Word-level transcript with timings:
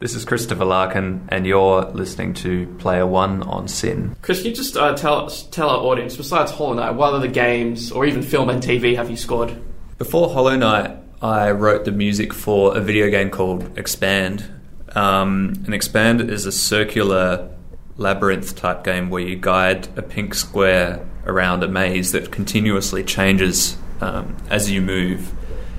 This 0.00 0.14
is 0.14 0.24
Christopher 0.24 0.64
Larkin, 0.64 1.26
and 1.28 1.44
you're 1.44 1.82
listening 1.86 2.32
to 2.34 2.72
Player 2.78 3.04
One 3.04 3.42
on 3.42 3.66
SYN. 3.66 4.14
Chris, 4.22 4.38
can 4.38 4.50
you 4.50 4.54
just 4.54 4.76
uh, 4.76 4.94
tell 4.94 5.26
tell 5.26 5.68
our 5.70 5.78
audience, 5.78 6.16
besides 6.16 6.52
Hollow 6.52 6.74
Knight, 6.74 6.92
what 6.92 7.14
other 7.14 7.26
games 7.26 7.90
or 7.90 8.06
even 8.06 8.22
film 8.22 8.48
and 8.48 8.62
TV 8.62 8.94
have 8.94 9.10
you 9.10 9.16
scored? 9.16 9.60
Before 9.98 10.28
Hollow 10.28 10.54
Knight, 10.54 10.96
I 11.20 11.50
wrote 11.50 11.84
the 11.84 11.90
music 11.90 12.32
for 12.32 12.76
a 12.76 12.80
video 12.80 13.10
game 13.10 13.28
called 13.28 13.76
Expand. 13.76 14.48
Um, 14.94 15.54
and 15.64 15.74
Expand 15.74 16.20
is 16.30 16.46
a 16.46 16.52
circular 16.52 17.50
labyrinth 17.96 18.54
type 18.54 18.84
game 18.84 19.10
where 19.10 19.22
you 19.22 19.34
guide 19.34 19.88
a 19.98 20.02
pink 20.02 20.34
square 20.34 21.04
around 21.26 21.64
a 21.64 21.68
maze 21.68 22.12
that 22.12 22.30
continuously 22.30 23.02
changes 23.02 23.76
um, 24.00 24.36
as 24.48 24.70
you 24.70 24.80
move 24.80 25.32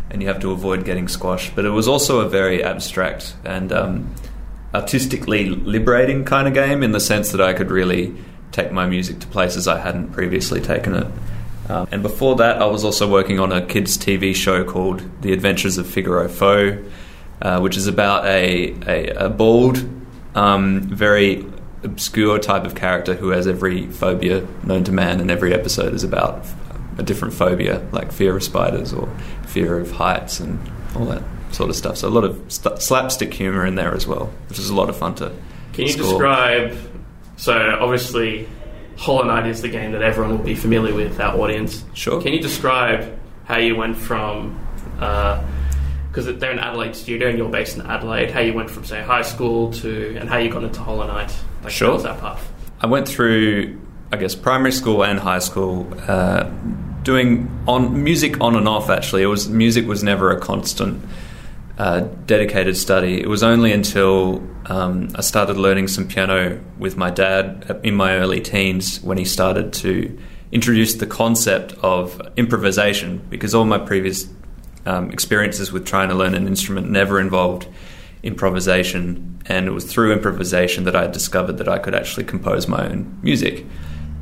and 0.09 0.21
you 0.21 0.27
have 0.27 0.39
to 0.39 0.51
avoid 0.51 0.85
getting 0.85 1.07
squashed. 1.07 1.55
But 1.55 1.65
it 1.65 1.69
was 1.69 1.87
also 1.87 2.21
a 2.21 2.29
very 2.29 2.63
abstract 2.63 3.35
and 3.45 3.71
um, 3.71 4.15
artistically 4.73 5.49
liberating 5.49 6.25
kind 6.25 6.47
of 6.47 6.53
game 6.53 6.83
in 6.83 6.91
the 6.91 6.99
sense 6.99 7.31
that 7.31 7.41
I 7.41 7.53
could 7.53 7.71
really 7.71 8.15
take 8.51 8.71
my 8.71 8.87
music 8.87 9.19
to 9.19 9.27
places 9.27 9.67
I 9.67 9.79
hadn't 9.79 10.11
previously 10.11 10.61
taken 10.61 10.95
it. 10.95 11.07
Um, 11.69 11.87
and 11.91 12.01
before 12.01 12.35
that, 12.37 12.61
I 12.61 12.65
was 12.65 12.83
also 12.83 13.09
working 13.09 13.39
on 13.39 13.51
a 13.51 13.63
kids' 13.63 13.97
TV 13.97 14.35
show 14.35 14.63
called 14.63 15.03
The 15.21 15.33
Adventures 15.33 15.77
of 15.77 15.87
Figaro 15.87 16.27
Pho, 16.27 16.83
uh, 17.41 17.59
which 17.59 17.77
is 17.77 17.85
about 17.85 18.25
a, 18.25 18.75
a, 18.87 19.25
a 19.25 19.29
bald, 19.29 19.87
um, 20.33 20.81
very 20.81 21.45
obscure 21.83 22.39
type 22.39 22.65
of 22.65 22.75
character 22.75 23.13
who 23.13 23.29
has 23.29 23.47
every 23.47 23.85
phobia 23.87 24.45
known 24.63 24.83
to 24.83 24.91
man, 24.91 25.21
and 25.21 25.29
every 25.29 25.53
episode 25.53 25.93
is 25.93 26.03
about 26.03 26.43
a 26.99 27.03
different 27.03 27.33
phobia, 27.33 27.81
like 27.91 28.11
fear 28.11 28.35
of 28.35 28.43
spiders 28.43 28.93
or 28.93 29.09
fear 29.47 29.79
of 29.79 29.89
heights 29.91 30.39
and 30.39 30.59
all 30.95 31.05
that 31.05 31.23
sort 31.51 31.69
of 31.69 31.75
stuff. 31.75 31.97
So 31.97 32.07
a 32.07 32.09
lot 32.11 32.23
of 32.23 32.39
st- 32.51 32.81
slapstick 32.81 33.33
humor 33.33 33.65
in 33.65 33.75
there 33.75 33.93
as 33.95 34.05
well, 34.05 34.31
which 34.49 34.59
is 34.59 34.69
a 34.69 34.75
lot 34.75 34.89
of 34.89 34.97
fun 34.97 35.15
to. 35.15 35.31
Can 35.73 35.85
you 35.85 35.93
score. 35.93 36.03
describe? 36.11 36.77
So 37.37 37.53
obviously, 37.79 38.47
Hollow 38.97 39.23
Knight 39.23 39.47
is 39.47 39.61
the 39.61 39.69
game 39.69 39.93
that 39.93 40.01
everyone 40.01 40.37
will 40.37 40.43
be 40.45 40.55
familiar 40.55 40.93
with. 40.93 41.19
Our 41.19 41.39
audience. 41.39 41.83
Sure. 41.93 42.21
Can 42.21 42.33
you 42.33 42.41
describe 42.41 43.17
how 43.45 43.57
you 43.57 43.75
went 43.75 43.97
from? 43.97 44.59
Because 44.97 46.25
they're 46.37 46.51
an 46.51 46.59
Adelaide 46.59 46.95
studio 46.95 47.29
and 47.29 47.37
you're 47.37 47.49
based 47.49 47.77
in 47.77 47.85
Adelaide. 47.85 48.31
How 48.31 48.41
you 48.41 48.53
went 48.53 48.69
from 48.69 48.83
say 48.83 49.01
high 49.01 49.21
school 49.21 49.71
to 49.73 50.17
and 50.19 50.27
how 50.29 50.37
you 50.37 50.49
got 50.51 50.63
into 50.63 50.81
Hollow 50.81 51.07
Knight. 51.07 51.33
Like, 51.63 51.71
Sure. 51.71 51.87
How 51.89 51.93
was 51.93 52.03
that 52.03 52.19
path? 52.19 52.51
I 52.81 52.87
went 52.87 53.07
through, 53.07 53.79
I 54.11 54.17
guess, 54.17 54.35
primary 54.35 54.71
school 54.71 55.03
and 55.03 55.19
high 55.19 55.39
school, 55.39 55.87
uh, 56.07 56.49
doing 57.03 57.49
on 57.67 58.03
music 58.03 58.41
on 58.41 58.55
and 58.55 58.67
off. 58.67 58.89
Actually, 58.89 59.23
it 59.23 59.27
was 59.27 59.49
music 59.49 59.87
was 59.87 60.03
never 60.03 60.31
a 60.31 60.39
constant, 60.39 61.03
uh, 61.77 62.01
dedicated 62.25 62.77
study. 62.77 63.21
It 63.21 63.29
was 63.29 63.43
only 63.43 63.71
until 63.71 64.43
um, 64.65 65.09
I 65.15 65.21
started 65.21 65.57
learning 65.57 65.87
some 65.87 66.07
piano 66.07 66.61
with 66.77 66.97
my 66.97 67.09
dad 67.09 67.79
in 67.83 67.95
my 67.95 68.15
early 68.15 68.41
teens 68.41 69.01
when 69.01 69.17
he 69.17 69.25
started 69.25 69.73
to 69.73 70.17
introduce 70.51 70.95
the 70.95 71.07
concept 71.07 71.73
of 71.81 72.21
improvisation. 72.35 73.25
Because 73.29 73.55
all 73.55 73.65
my 73.65 73.77
previous 73.77 74.27
um, 74.85 75.11
experiences 75.11 75.71
with 75.71 75.85
trying 75.85 76.09
to 76.09 76.15
learn 76.15 76.33
an 76.35 76.47
instrument 76.47 76.89
never 76.89 77.19
involved 77.19 77.67
improvisation, 78.23 79.39
and 79.45 79.67
it 79.67 79.71
was 79.71 79.85
through 79.85 80.11
improvisation 80.11 80.83
that 80.83 80.95
I 80.95 81.07
discovered 81.07 81.57
that 81.59 81.67
I 81.67 81.79
could 81.79 81.95
actually 81.95 82.25
compose 82.25 82.67
my 82.67 82.85
own 82.89 83.19
music. 83.23 83.65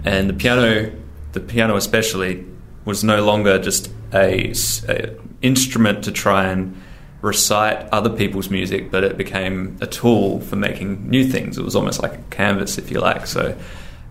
And 0.05 0.29
the 0.29 0.33
piano, 0.33 0.91
the 1.31 1.39
piano 1.39 1.75
especially, 1.75 2.45
was 2.87 3.03
no 3.03 3.21
longer 3.21 3.59
just 3.59 3.91
a, 4.13 4.53
a 4.87 5.13
instrument 5.41 6.05
to 6.05 6.11
try 6.11 6.45
and 6.45 6.81
recite 7.21 7.85
other 7.91 8.09
people's 8.09 8.49
music, 8.49 8.89
but 8.89 9.03
it 9.03 9.17
became 9.17 9.77
a 9.81 9.85
tool 9.85 10.39
for 10.39 10.55
making 10.55 11.09
new 11.09 11.25
things. 11.25 11.57
It 11.57 11.65
was 11.65 11.75
almost 11.75 12.01
like 12.01 12.13
a 12.13 12.23
canvas, 12.29 12.77
if 12.77 12.89
you 12.89 13.01
like. 13.01 13.27
So, 13.27 13.57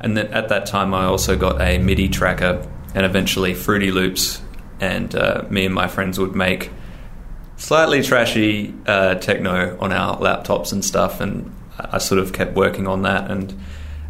and 0.01 0.15
then 0.15 0.27
at 0.27 0.51
that 0.51 0.67
time, 0.67 0.93
I 0.93 1.07
also 1.07 1.39
got 1.39 1.59
a 1.59 1.79
MIDI 1.79 2.11
tracker 2.11 2.71
and 2.95 3.07
eventually 3.07 3.55
Fruity 3.55 3.91
Loops, 3.91 4.43
and 4.79 5.15
uh, 5.15 5.45
me 5.49 5.65
and 5.65 5.75
my 5.75 5.89
friends 5.89 6.19
would 6.19 6.37
make 6.37 6.71
slightly 7.57 8.03
trashy 8.03 8.75
uh, 8.87 9.15
techno 9.15 9.79
on 9.81 9.91
our 9.91 10.19
laptops 10.19 10.71
and 10.73 10.85
stuff, 10.85 11.23
and 11.23 11.51
I 11.79 11.97
sort 11.97 12.19
of 12.19 12.35
kept 12.35 12.55
working 12.55 12.87
on 12.87 13.03
that 13.03 13.31
and 13.31 13.59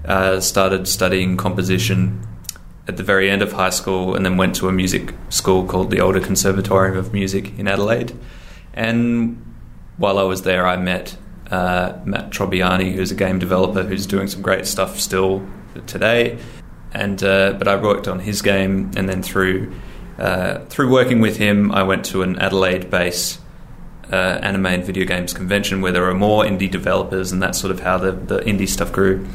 uh, 0.05 0.41
started 0.41 0.89
studying 0.89 1.37
composition 1.37 2.27
at 2.89 2.97
the 2.97 3.03
very 3.03 3.31
end 3.31 3.43
of 3.43 3.53
high 3.53 3.71
school, 3.71 4.15
and 4.15 4.25
then 4.25 4.37
went 4.37 4.55
to 4.57 4.69
a 4.69 4.73
music 4.73 5.15
school 5.29 5.65
called 5.65 5.91
the 5.91 5.99
Elder 5.99 6.21
Conservatorium 6.21 6.97
of 6.97 7.13
Music 7.13 7.59
in 7.59 7.67
Adelaide. 7.67 8.13
And 8.75 9.43
while 9.97 10.19
I 10.19 10.23
was 10.23 10.43
there, 10.43 10.67
I 10.67 10.77
met 10.77 11.17
uh, 11.51 11.99
Matt 12.05 12.31
Trobbiani, 12.31 12.93
who's 12.95 13.11
a 13.11 13.15
game 13.15 13.39
developer 13.39 13.83
who's 13.83 14.07
doing 14.07 14.29
some 14.29 14.43
great 14.43 14.67
stuff 14.67 14.99
still 15.01 15.47
today. 15.87 16.39
And 16.93 17.23
uh, 17.23 17.55
but 17.59 17.69
I 17.69 17.77
worked 17.77 18.09
on 18.09 18.21
his 18.21 18.43
game, 18.43 18.91
and 18.97 19.09
then 19.09 19.23
through 19.23 19.73
uh, 20.19 20.61
through 20.67 20.91
working 20.91 21.21
with 21.21 21.37
him, 21.37 21.73
I 21.73 21.83
went 21.83 22.05
to 22.07 22.23
an 22.23 22.39
Adelaide-based 22.39 23.41
uh, 24.11 24.17
anime 24.17 24.67
and 24.67 24.85
video 24.85 25.05
games 25.05 25.33
convention 25.33 25.81
where 25.81 25.93
there 25.93 26.03
were 26.03 26.15
more 26.15 26.45
indie 26.45 26.71
developers, 26.71 27.33
and 27.33 27.43
that's 27.43 27.59
sort 27.59 27.71
of 27.71 27.81
how 27.81 27.99
the, 27.99 28.13
the 28.13 28.39
indie 28.41 28.69
stuff 28.69 28.93
grew. 28.93 29.27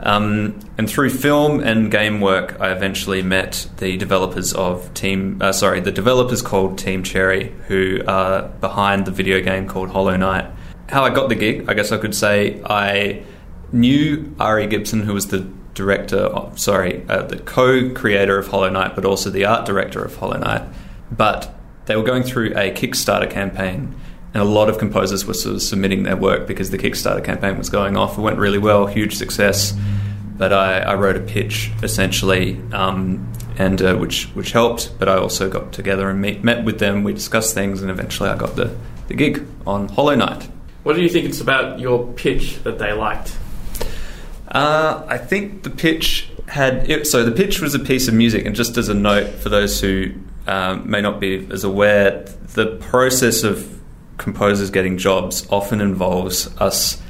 Um, 0.00 0.60
and 0.78 0.88
through 0.88 1.10
film 1.10 1.60
and 1.60 1.90
game 1.90 2.20
work, 2.20 2.60
I 2.60 2.70
eventually 2.70 3.22
met 3.22 3.68
the 3.78 3.96
developers 3.96 4.52
of 4.52 4.92
Team. 4.94 5.42
Uh, 5.42 5.52
sorry, 5.52 5.80
the 5.80 5.92
developers 5.92 6.40
called 6.40 6.78
Team 6.78 7.02
Cherry, 7.02 7.52
who 7.66 8.00
are 8.06 8.42
behind 8.60 9.06
the 9.06 9.10
video 9.10 9.40
game 9.40 9.66
called 9.66 9.90
Hollow 9.90 10.16
Knight. 10.16 10.46
How 10.88 11.04
I 11.04 11.10
got 11.10 11.28
the 11.28 11.34
gig, 11.34 11.68
I 11.68 11.74
guess 11.74 11.92
I 11.92 11.98
could 11.98 12.14
say 12.14 12.62
I 12.64 13.24
knew 13.72 14.34
Ari 14.38 14.68
Gibson, 14.68 15.02
who 15.02 15.14
was 15.14 15.28
the 15.28 15.40
director, 15.74 16.18
of, 16.18 16.58
sorry, 16.58 17.04
uh, 17.08 17.22
the 17.22 17.38
co-creator 17.38 18.38
of 18.38 18.48
Hollow 18.48 18.70
Knight, 18.70 18.94
but 18.94 19.04
also 19.04 19.30
the 19.30 19.44
art 19.44 19.66
director 19.66 20.02
of 20.02 20.16
Hollow 20.16 20.38
Knight. 20.38 20.62
But 21.10 21.54
they 21.86 21.96
were 21.96 22.02
going 22.02 22.22
through 22.22 22.48
a 22.56 22.70
Kickstarter 22.70 23.30
campaign, 23.30 23.94
and 24.34 24.42
a 24.42 24.46
lot 24.46 24.68
of 24.68 24.78
composers 24.78 25.24
were 25.24 25.34
sort 25.34 25.54
of 25.56 25.62
submitting 25.62 26.02
their 26.02 26.16
work 26.16 26.46
because 26.46 26.70
the 26.70 26.78
Kickstarter 26.78 27.24
campaign 27.24 27.56
was 27.56 27.70
going 27.70 27.96
off. 27.96 28.18
It 28.18 28.20
went 28.20 28.38
really 28.38 28.58
well, 28.58 28.86
huge 28.86 29.16
success. 29.16 29.74
But 30.36 30.52
I, 30.52 30.80
I 30.80 30.94
wrote 30.94 31.16
a 31.16 31.20
pitch 31.20 31.72
essentially, 31.82 32.60
um, 32.72 33.32
and 33.58 33.82
uh, 33.82 33.96
which 33.96 34.26
which 34.34 34.52
helped. 34.52 34.96
But 34.98 35.08
I 35.08 35.16
also 35.16 35.50
got 35.50 35.72
together 35.72 36.08
and 36.08 36.20
meet, 36.20 36.44
met 36.44 36.64
with 36.64 36.78
them. 36.78 37.02
We 37.02 37.12
discussed 37.12 37.54
things, 37.54 37.82
and 37.82 37.90
eventually 37.90 38.28
I 38.28 38.36
got 38.36 38.54
the, 38.54 38.76
the 39.08 39.14
gig 39.14 39.44
on 39.66 39.88
Hollow 39.88 40.14
Knight. 40.14 40.48
What 40.84 40.94
do 40.94 41.02
you 41.02 41.08
think 41.08 41.26
it's 41.26 41.40
about 41.40 41.80
your 41.80 42.06
pitch 42.12 42.62
that 42.62 42.78
they 42.78 42.92
liked? 42.92 43.36
Uh, 44.46 45.04
I 45.08 45.18
think 45.18 45.64
the 45.64 45.70
pitch 45.70 46.30
had 46.46 46.88
it, 46.88 47.06
so 47.06 47.24
the 47.24 47.32
pitch 47.32 47.60
was 47.60 47.74
a 47.74 47.78
piece 47.78 48.06
of 48.06 48.14
music, 48.14 48.46
and 48.46 48.54
just 48.54 48.76
as 48.76 48.88
a 48.88 48.94
note 48.94 49.28
for 49.34 49.48
those 49.48 49.80
who 49.80 50.12
um, 50.46 50.88
may 50.88 51.00
not 51.00 51.18
be 51.18 51.46
as 51.50 51.64
aware, 51.64 52.24
the 52.54 52.76
process 52.76 53.42
of 53.42 53.77
composers 54.18 54.70
getting 54.70 54.98
jobs 54.98 55.46
often 55.50 55.80
involves 55.80 56.54
us 56.58 57.00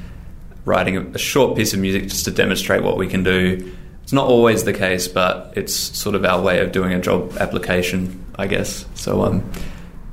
writing 0.64 0.96
a, 1.14 1.18
short 1.18 1.56
piece 1.56 1.72
of 1.72 1.80
music 1.80 2.04
just 2.04 2.26
to 2.26 2.30
demonstrate 2.30 2.82
what 2.82 2.96
we 2.96 3.08
can 3.08 3.22
do. 3.22 3.74
It's 4.02 4.12
not 4.12 4.28
always 4.28 4.64
the 4.64 4.72
case, 4.72 5.08
but 5.08 5.52
it's 5.56 5.74
sort 5.74 6.14
of 6.14 6.24
our 6.24 6.40
way 6.40 6.60
of 6.60 6.72
doing 6.72 6.92
a 6.92 7.00
job 7.00 7.36
application, 7.38 8.24
I 8.38 8.46
guess. 8.46 8.86
So, 8.94 9.22
um, 9.24 9.50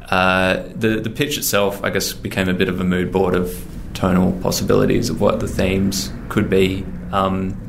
uh, 0.10 0.64
the 0.76 1.00
the 1.00 1.10
pitch 1.10 1.38
itself, 1.38 1.84
I 1.84 1.90
guess, 1.90 2.14
became 2.14 2.48
a 2.48 2.54
bit 2.54 2.70
of 2.70 2.80
a 2.80 2.84
mood 2.84 3.12
board 3.12 3.36
of 3.36 3.54
tonal 3.94 4.34
possibilities 4.42 5.10
of 5.10 5.22
what 5.22 5.40
the 5.40 5.48
themes 5.48 6.12
could 6.30 6.50
be. 6.50 6.86
Um, 7.12 7.60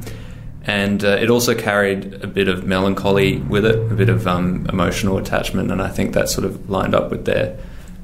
and 0.64 1.04
uh, 1.04 1.18
it 1.20 1.30
also 1.30 1.54
carried 1.54 2.24
a 2.24 2.26
bit 2.26 2.48
of 2.48 2.66
melancholy 2.66 3.38
with 3.38 3.64
it, 3.64 3.76
a 3.76 3.94
bit 3.94 4.08
of 4.08 4.26
um, 4.26 4.66
emotional 4.68 5.16
attachment, 5.16 5.70
and 5.70 5.80
I 5.80 5.88
think 5.88 6.12
that 6.14 6.28
sort 6.28 6.44
of 6.44 6.68
lined 6.68 6.94
up 6.94 7.10
with 7.10 7.24
their 7.24 7.56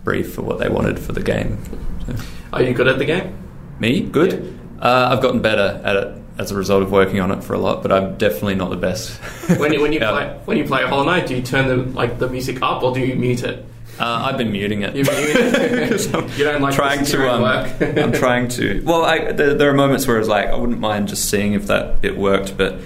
brief 0.05 0.35
for 0.35 0.43
what 0.43 0.59
they 0.59 0.69
wanted 0.69 0.99
for 0.99 1.13
the 1.13 1.23
game. 1.23 1.59
So, 2.07 2.15
Are 2.53 2.63
you 2.63 2.73
good 2.75 2.89
at 2.89 2.99
the 2.99 3.05
game? 3.05 3.37
me, 3.79 4.01
good. 4.01 4.59
Uh, 4.81 5.09
I've 5.13 5.23
gotten 5.23 5.41
better 5.43 5.81
at 5.85 5.97
it 5.97 6.19
as 6.39 6.51
a 6.51 6.57
result 6.57 6.83
of 6.83 6.91
working 6.93 7.21
on 7.21 7.31
it 7.31 7.43
for 7.45 7.55
a 7.55 7.59
lot, 7.59 7.83
but 7.83 7.93
I'm 7.93 8.17
definitely 8.17 8.55
not 8.55 8.71
the 8.71 8.77
best. 8.77 9.19
When 9.59 9.73
you, 9.73 9.81
when 9.81 9.93
you 9.93 10.01
Yeah. 10.01 10.11
play 10.13 10.39
when 10.45 10.57
you 10.57 10.65
play 10.65 10.83
Hollow 10.85 11.05
Knight, 11.05 11.27
do 11.27 11.35
you 11.37 11.43
turn 11.43 11.69
the 11.69 11.77
like 11.77 12.19
the 12.19 12.29
music 12.29 12.63
up 12.63 12.83
or 12.83 12.95
do 12.95 13.01
you 13.01 13.15
mute 13.17 13.43
it? 13.43 13.65
Uh, 14.01 14.05
I've 14.31 14.39
been 14.39 14.51
muting 14.51 14.83
it. 14.83 14.97
You, 14.97 15.05
don't 16.45 16.63
like 16.63 16.75
trying 16.75 17.05
to 17.05 17.31
um, 17.31 17.43
work. 17.43 17.99
I'm 17.99 18.13
trying 18.13 18.49
to. 18.49 18.83
Well, 18.85 19.05
I, 19.05 19.33
there, 19.33 19.55
there 19.55 19.71
are 19.71 19.75
moments 19.75 20.07
where 20.07 20.19
it's 20.19 20.29
like 20.29 20.47
I 20.47 20.57
wouldn't 20.57 20.81
mind 20.81 21.09
just 21.09 21.29
seeing 21.29 21.53
if 21.53 21.67
that 21.67 22.01
bit 22.01 22.17
worked, 22.17 22.57
but 22.57 22.81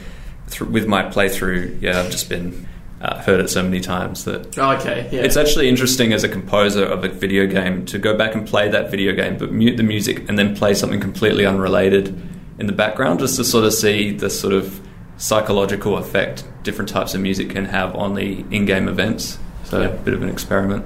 through, 0.49 0.69
with 0.69 0.87
my 0.88 1.05
playthrough, 1.05 1.81
yeah, 1.81 2.00
I've 2.00 2.11
just 2.11 2.29
been 2.29 2.67
uh, 3.00 3.19
heard 3.22 3.40
it 3.40 3.48
so 3.50 3.62
many 3.62 3.81
times 3.81 4.25
that 4.25 4.56
Oh, 4.58 4.72
okay, 4.76 5.08
yeah. 5.12 5.20
it's 5.20 5.37
actually 5.37 5.69
interesting 5.69 6.12
as 6.12 6.25
a 6.25 6.28
composer 6.28 6.84
of 6.84 7.04
a 7.04 7.08
video 7.08 7.46
game 7.46 7.84
to 7.87 7.98
go 7.98 8.16
back 8.16 8.34
and 8.34 8.46
play 8.46 8.69
that 8.70 8.90
video 8.90 9.12
game, 9.14 9.37
but 9.37 9.52
mute 9.52 9.76
the 9.76 9.82
music 9.82 10.28
and 10.28 10.38
then 10.38 10.56
play 10.56 10.72
something 10.75 11.00
completely 11.00 11.44
unrelated 11.46 12.08
in 12.58 12.66
the 12.66 12.72
background, 12.72 13.19
just 13.20 13.37
to 13.37 13.44
sort 13.44 13.64
of 13.64 13.75
see 13.75 14.12
the 14.12 14.31
sort 14.31 14.54
of 14.54 14.81
psychological 15.19 15.96
effect 15.98 16.44
different 16.62 16.88
types 16.88 17.14
of 17.14 17.20
music 17.20 17.50
can 17.50 17.64
have 17.66 17.94
on 17.96 18.14
the 18.14 18.44
in-game 18.50 18.88
events. 18.88 19.38
So 19.64 19.81
Yeah. 19.81 19.88
a 19.88 19.90
bit 19.96 20.14
of 20.14 20.22
an 20.22 20.28
experiment. 20.28 20.84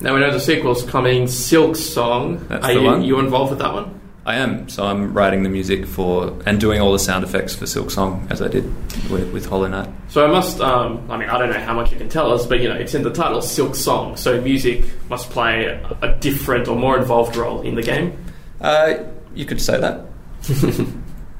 now 0.00 0.14
we 0.14 0.20
know 0.20 0.30
the 0.32 0.40
sequel's 0.40 0.82
coming, 0.84 1.24
Silksong. 1.24 2.48
That's 2.48 2.64
Are 2.64 2.74
the 2.74 2.80
you, 2.80 2.86
one. 2.86 3.02
you 3.02 3.18
involved 3.18 3.50
with 3.50 3.58
that 3.60 3.72
one? 3.72 4.00
I 4.24 4.36
am. 4.36 4.68
So 4.68 4.84
I'm 4.84 5.12
writing 5.12 5.42
the 5.42 5.48
music 5.48 5.84
for 5.84 6.40
and 6.46 6.60
doing 6.60 6.80
all 6.80 6.92
the 6.92 6.98
sound 6.98 7.24
effects 7.24 7.54
for 7.56 7.64
Silksong 7.64 8.30
as 8.30 8.40
I 8.40 8.48
did 8.48 8.64
with, 9.10 9.32
with 9.32 9.46
Hollow 9.46 9.66
Knight. 9.66 9.88
So 10.08 10.24
I 10.24 10.30
must, 10.30 10.60
um, 10.60 11.10
I 11.10 11.16
mean, 11.16 11.28
I 11.28 11.38
don't 11.38 11.50
know 11.50 11.58
how 11.58 11.74
much 11.74 11.90
you 11.90 11.98
can 11.98 12.08
tell 12.08 12.32
us, 12.32 12.46
but 12.46 12.60
you 12.60 12.68
know, 12.68 12.76
it's 12.76 12.94
in 12.94 13.02
the 13.02 13.12
title 13.12 13.40
Silksong, 13.40 14.16
so 14.16 14.40
music 14.40 14.84
must 15.08 15.30
play 15.30 15.64
a, 15.64 15.98
a 16.02 16.16
different 16.18 16.68
or 16.68 16.76
more 16.76 16.96
involved 16.96 17.34
role 17.36 17.62
in 17.62 17.74
the 17.74 17.82
game. 17.82 18.16
Uh, 18.60 19.04
you 19.34 19.44
could 19.44 19.60
say 19.60 19.80
that. 19.80 20.06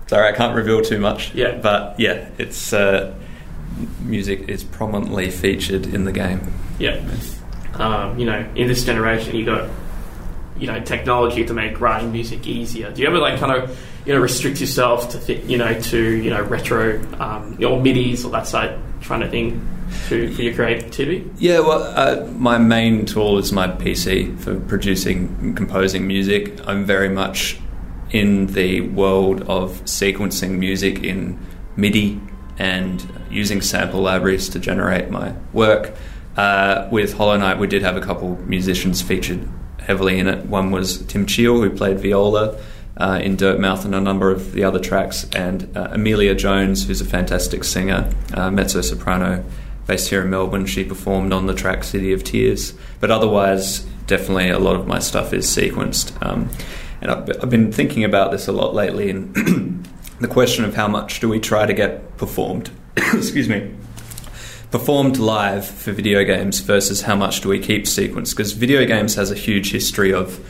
Sorry, 0.09 0.29
I 0.29 0.33
can't 0.33 0.55
reveal 0.57 0.83
too 0.83 0.99
much. 0.99 1.35
Yeah. 1.35 1.59
But 1.59 1.99
yeah, 2.01 2.29
it's 2.37 2.73
uh, 2.73 3.15
music 4.01 4.49
is 4.49 4.65
prominently 4.65 5.31
featured 5.31 5.87
in 5.87 6.05
the 6.05 6.13
game. 6.13 6.53
Yeah. 6.79 7.01
Um, 7.75 8.19
you 8.19 8.27
know, 8.27 8.47
in 8.55 8.67
this 8.67 8.85
generation, 8.85 9.37
you 9.37 9.47
got 9.47 9.71
you 10.63 10.69
know 10.69 10.81
technology 10.81 11.45
to 11.45 11.53
make 11.53 11.81
writing 11.81 12.13
music 12.13 12.47
easier. 12.47 12.93
Do 12.93 13.03
you 13.03 13.09
ever 13.09 13.19
like 13.19 13.41
kind 13.41 13.53
of 13.53 13.77
you 14.07 14.15
know 14.15 14.21
restrict 14.21 14.61
yourself 14.61 15.11
to 15.11 15.19
fit, 15.19 15.43
you 15.43 15.59
know 15.59 15.79
to 15.91 15.99
you 15.99 16.31
know 16.31 16.41
retro 16.41 17.03
um, 17.19 17.59
or 17.65 17.83
MIDI's 17.83 18.25
or 18.25 18.31
that 18.31 18.47
side 18.47 18.79
kind 19.03 19.25
of 19.25 19.31
thing 19.33 19.69
to, 20.09 20.33
for 20.33 20.43
your 20.43 20.55
creativity? 20.55 21.29
Yeah, 21.39 21.59
well, 21.59 21.83
uh, 21.83 22.27
my 22.27 22.59
main 22.59 23.07
tool 23.07 23.39
is 23.39 23.53
my 23.53 23.67
PC 23.67 24.39
for 24.39 24.61
producing 24.61 25.37
and 25.41 25.57
composing 25.57 26.07
music. 26.07 26.61
I'm 26.65 26.85
very 26.85 27.09
much 27.09 27.59
in 28.11 28.47
the 28.47 28.83
world 28.83 29.43
of 29.49 29.83
sequencing 29.85 30.59
music 30.59 31.03
in 31.03 31.45
MIDI 31.75 32.21
and 32.57 33.05
using 33.31 33.61
sample 33.61 34.01
libraries 34.01 34.49
to 34.51 34.61
generate 34.61 35.11
my 35.11 35.35
work. 35.53 35.93
Uh, 36.37 36.89
with 36.93 37.15
Hollow 37.15 37.37
Knight, 37.37 37.59
we 37.59 37.67
did 37.67 37.83
have 37.83 37.97
a 37.97 38.01
couple 38.01 38.37
musicians 38.47 39.03
featured 39.03 39.49
heavily 39.87 40.19
in 40.19 40.29
it. 40.29 40.47
One 40.47 40.71
was 40.71 41.05
Tim 41.07 41.27
Cheel, 41.27 41.61
who 41.61 41.71
played 41.71 42.01
viola 42.01 42.59
uh, 42.97 43.21
in 43.23 43.37
Dirtmouth 43.37 43.85
and 43.85 43.95
a 43.95 44.01
number 44.01 44.31
of 44.31 44.53
the 44.53 44.65
other 44.65 44.79
tracks, 44.79 45.29
and 45.35 45.77
uh, 45.77 45.89
Amelia 45.93 46.35
Jones, 46.35 46.87
who's 46.87 47.01
a 47.01 47.05
fantastic 47.05 47.65
singer, 47.65 48.13
uh, 48.35 48.51
mezzo 48.51 48.81
soprano, 48.81 49.45
based 49.87 50.09
here 50.09 50.23
in 50.23 50.31
Melbourne. 50.31 50.67
She 50.67 50.85
performed 50.85 51.33
on 51.33 51.47
the 51.47 51.55
track 51.55 51.85
City 51.85 52.13
of 52.13 52.23
Tears. 52.23 52.75
But 53.01 53.11
otherwise, 53.11 53.81
definitely 54.07 54.51
a 54.51 54.59
lot 54.59 54.77
of 54.77 54.87
my 54.87 54.99
stuff 54.99 55.33
is 55.33 55.47
sequenced. 55.47 56.15
Um, 56.25 56.51
and 57.01 57.11
I've, 57.11 57.29
I've 57.43 57.51
been 57.51 57.73
thinking 57.73 58.05
about 58.05 58.31
this 58.31 58.47
a 58.47 58.53
lot 58.53 58.75
lately, 58.75 59.11
and 59.11 59.35
the 60.21 60.29
question 60.29 60.65
of 60.65 60.75
how 60.75 60.87
much 60.87 61.21
do 61.21 61.29
we 61.29 61.41
try 61.41 61.67
to 61.67 61.73
get 61.73 62.17
performed? 62.17 62.71
Excuse 62.97 63.49
me 63.49 63.75
performed 64.73 65.19
live 65.19 65.67
for 65.67 65.93
video 65.93 66.25
games 66.25 66.61
versus 66.61 67.03
how 67.03 67.15
much 67.15 67.43
do 67.43 67.49
we 67.51 67.61
keep 67.61 67.85
sequenced? 67.85 68.31
Because 68.31 68.53
video 68.53 68.85
games 68.87 69.15
has 69.15 69.31
a 69.31 69.35
huge 69.35 69.71
history 69.71 70.13
of, 70.13 70.41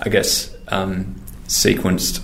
I 0.00 0.08
guess, 0.08 0.54
um, 0.68 1.16
sequenced 1.48 2.22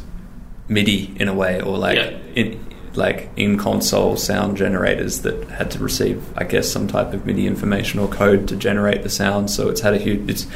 MIDI 0.68 1.14
in 1.18 1.28
a 1.28 1.34
way, 1.34 1.60
or 1.60 1.76
like 1.76 1.98
Yeah. 1.98 2.16
in 2.34 2.66
like 2.94 3.30
in 3.36 3.56
console 3.56 4.16
sound 4.16 4.56
generators 4.56 5.20
that 5.20 5.48
had 5.48 5.70
to 5.70 5.78
receive, 5.78 6.20
I 6.36 6.42
guess, 6.42 6.68
some 6.68 6.88
type 6.88 7.12
of 7.12 7.24
MIDI 7.24 7.46
information 7.46 8.00
or 8.00 8.08
code 8.08 8.48
to 8.48 8.56
generate 8.56 9.04
the 9.04 9.08
sound. 9.08 9.48
So 9.50 9.68
it's 9.68 9.80
had 9.80 9.94
a 9.94 9.98
huge. 9.98 10.28
It's 10.28 10.46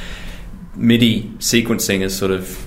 MIDI 0.74 1.30
sequencing 1.38 2.00
is 2.00 2.16
sort 2.16 2.32
of 2.32 2.66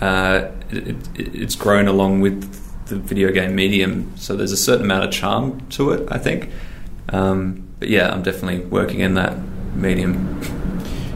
uh, 0.00 0.48
it, 0.70 0.88
it, 0.88 1.34
it's 1.34 1.54
grown 1.54 1.86
along 1.88 2.20
with 2.20 2.42
the 2.86 2.96
video 2.96 3.30
game 3.30 3.54
medium. 3.54 4.12
So 4.16 4.36
there's 4.36 4.52
a 4.52 4.56
certain 4.56 4.84
amount 4.84 5.04
of 5.04 5.10
charm 5.10 5.60
to 5.70 5.92
it, 5.92 6.08
I 6.10 6.18
think. 6.18 6.50
Um, 7.10 7.68
but 7.78 7.88
yeah, 7.88 8.10
I'm 8.10 8.22
definitely 8.22 8.64
working 8.66 9.00
in 9.00 9.14
that 9.14 9.36
medium. 9.74 10.40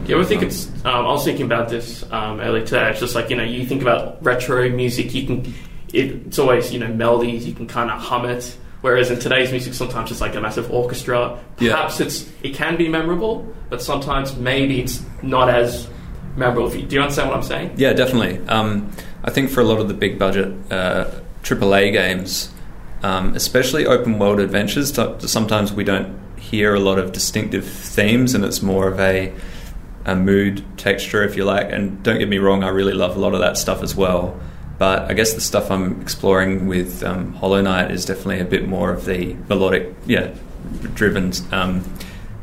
You 0.07 0.15
ever 0.15 0.25
think 0.25 0.43
it's? 0.43 0.67
Um, 0.85 1.05
I 1.05 1.11
was 1.11 1.25
thinking 1.25 1.45
about 1.45 1.69
this 1.69 2.03
um, 2.11 2.39
earlier 2.39 2.63
today. 2.63 2.89
It's 2.91 2.99
just 2.99 3.15
like 3.15 3.29
you 3.29 3.35
know, 3.35 3.43
you 3.43 3.65
think 3.65 3.81
about 3.81 4.23
retro 4.23 4.69
music. 4.69 5.13
You 5.15 5.25
can, 5.25 5.53
it, 5.93 6.27
it's 6.27 6.37
always 6.37 6.71
you 6.71 6.79
know 6.79 6.89
melodies. 6.89 7.47
You 7.47 7.53
can 7.53 7.67
kind 7.67 7.89
of 7.89 7.99
hum 7.99 8.25
it. 8.25 8.55
Whereas 8.81 9.09
in 9.09 9.17
today's 9.17 9.49
music, 9.49 9.73
sometimes 9.73 10.11
it's 10.11 10.21
like 10.21 10.35
a 10.35 10.41
massive 10.41 10.71
orchestra. 10.71 11.39
Yeah. 11.57 11.71
Perhaps 11.71 12.01
it's 12.01 12.29
it 12.43 12.53
can 12.53 12.77
be 12.77 12.87
memorable, 12.87 13.51
but 13.69 13.81
sometimes 13.81 14.35
maybe 14.35 14.79
it's 14.79 15.03
not 15.23 15.49
as 15.49 15.87
memorable. 16.35 16.69
Do 16.69 16.77
you 16.77 17.01
understand 17.01 17.29
what 17.29 17.37
I'm 17.37 17.43
saying? 17.43 17.73
Yeah, 17.77 17.93
definitely. 17.93 18.45
Um, 18.47 18.91
I 19.23 19.31
think 19.31 19.49
for 19.49 19.61
a 19.61 19.63
lot 19.63 19.79
of 19.79 19.87
the 19.87 19.95
big 19.95 20.19
budget 20.19 20.53
uh, 20.71 21.09
AAA 21.41 21.93
games, 21.93 22.51
um, 23.03 23.35
especially 23.35 23.85
open 23.85 24.19
world 24.19 24.39
adventures, 24.39 24.93
sometimes 25.19 25.73
we 25.73 25.83
don't 25.83 26.19
hear 26.37 26.73
a 26.75 26.79
lot 26.79 26.99
of 26.99 27.11
distinctive 27.11 27.65
themes, 27.65 28.35
and 28.35 28.43
it's 28.43 28.61
more 28.61 28.87
of 28.87 28.99
a, 28.99 29.33
a 30.05 30.15
mood 30.15 30.63
texture, 30.77 31.23
if 31.23 31.35
you 31.35 31.45
like. 31.45 31.71
And 31.71 32.01
don't 32.03 32.19
get 32.19 32.29
me 32.29 32.37
wrong, 32.37 32.63
I 32.63 32.69
really 32.69 32.93
love 32.93 33.15
a 33.15 33.19
lot 33.19 33.33
of 33.33 33.39
that 33.39 33.57
stuff 33.57 33.81
as 33.81 33.95
well. 33.95 34.39
But 34.77 35.09
I 35.09 35.13
guess 35.13 35.33
the 35.33 35.41
stuff 35.41 35.71
I'm 35.71 36.01
exploring 36.01 36.67
with 36.67 37.01
um, 37.03 37.33
Hollow 37.33 37.61
Knight 37.61 37.91
is 37.91 38.05
definitely 38.05 38.41
a 38.41 38.45
bit 38.45 38.67
more 38.67 38.91
of 38.91 39.05
the 39.05 39.35
melodic, 39.47 39.93
yeah, 40.05 40.33
driven 40.93 41.31
um, 41.51 41.83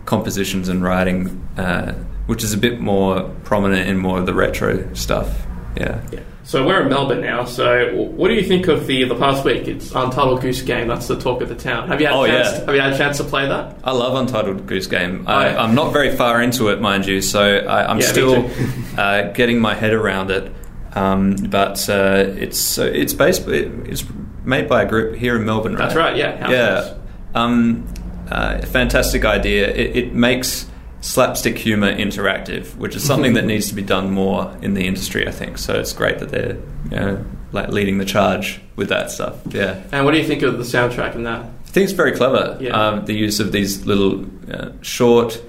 compositions 0.07 0.69
and 0.69 0.83
writing, 0.83 1.47
uh, 1.57 1.93
which 2.27 2.43
is 2.43 2.55
a 2.55 2.59
bit 2.59 2.81
more 2.81 3.29
prominent 3.45 3.89
in 3.89 3.99
more 3.99 4.19
of 4.19 4.27
the 4.27 4.35
retro 4.35 4.93
stuff. 4.95 5.47
Yeah. 5.77 6.01
Yeah. 6.11 6.21
So 6.45 6.67
we're 6.67 6.83
in 6.83 6.89
Melbourne 6.89 7.21
now. 7.21 7.45
So 7.45 7.95
what 7.95 8.29
do 8.29 8.35
you 8.35 8.43
think 8.43 8.67
of 8.67 8.87
the 8.87 9.05
the 9.05 9.15
past 9.15 9.45
week? 9.45 9.69
It's 9.69 9.93
Untitled 9.95 10.41
Goose 10.41 10.61
Game. 10.63 10.89
That's 10.89 11.07
the 11.07 11.17
talk 11.19 11.41
of 11.41 11.49
the 11.49 11.55
town. 11.55 11.89
Have 11.89 12.01
you 12.01 12.09
had 12.09 12.17
Oh, 12.17 12.25
a 12.25 12.29
chance? 12.29 12.49
yeah. 12.59 12.65
Have 12.67 12.75
you 12.75 12.81
had 12.81 12.93
a 12.93 12.99
chance 12.99 13.17
to 13.19 13.25
play 13.25 13.47
that? 13.49 13.79
I 13.85 13.93
love 13.93 14.15
Untitled 14.17 14.67
Goose 14.67 14.87
Game. 14.89 15.25
I. 15.29 15.57
I'm 15.57 15.75
not 15.77 15.93
very 15.93 16.17
far 16.17 16.43
into 16.43 16.69
it, 16.69 16.81
mind 16.81 17.07
you, 17.07 17.21
so 17.23 17.41
I, 17.59 17.89
I'm 17.89 18.01
Yeah, 18.01 18.07
still 18.07 18.51
uh, 18.99 19.31
getting 19.33 19.61
my 19.61 19.75
head 19.75 19.93
around 19.93 20.31
it. 20.33 20.53
Um, 20.95 21.37
but 21.49 21.89
uh, 21.89 22.25
it's 22.37 22.59
so 22.59 22.85
it's 22.85 23.15
based 23.15 23.47
it's 23.49 24.05
made 24.45 24.69
by 24.69 24.83
a 24.83 24.87
group 24.89 25.17
here 25.17 25.37
in 25.37 25.45
Melbourne, 25.47 25.73
right? 25.75 25.79
That's 25.85 25.95
right. 25.97 26.17
Yeah. 26.17 26.51
Yeah, 26.51 26.95
um, 27.35 27.87
uh, 28.31 28.59
fantastic 28.67 29.25
idea. 29.25 29.69
It, 29.69 29.97
it 29.97 30.13
makes 30.13 30.67
slapstick 31.03 31.59
humor 31.59 31.95
interactive, 31.95 32.75
which 32.77 32.97
is 32.97 33.05
something 33.05 33.35
that 33.35 33.45
needs 33.45 33.69
to 33.69 33.75
be 33.75 33.83
done 33.83 34.11
more 34.11 34.57
in 34.63 34.73
the 34.75 34.87
industry. 34.87 35.29
I 35.29 35.33
think 35.33 35.59
so. 35.59 35.79
It's 35.79 35.93
great 35.93 36.21
that 36.21 36.31
they're 36.31 36.55
you 36.85 36.97
know, 36.97 37.25
like 37.51 37.69
leading 37.69 37.99
the 37.99 38.05
charge 38.07 38.61
with 38.77 38.89
that 38.89 39.11
stuff. 39.11 39.39
Yeah. 39.51 39.83
And 39.93 40.07
what 40.07 40.13
do 40.13 40.19
you 40.19 40.27
think 40.27 40.43
of 40.43 40.57
the 40.57 40.65
soundtrack 40.65 41.15
in 41.15 41.25
that? 41.25 41.43
I 41.43 41.69
think 41.69 41.85
it's 41.85 41.93
very 41.93 42.13
clever. 42.13 42.57
Yeah. 42.61 42.71
Um, 42.71 43.05
the 43.05 43.15
use 43.15 43.41
of 43.41 43.53
these 43.53 43.85
little 43.85 44.27
uh, 44.51 44.71
short 44.81 45.43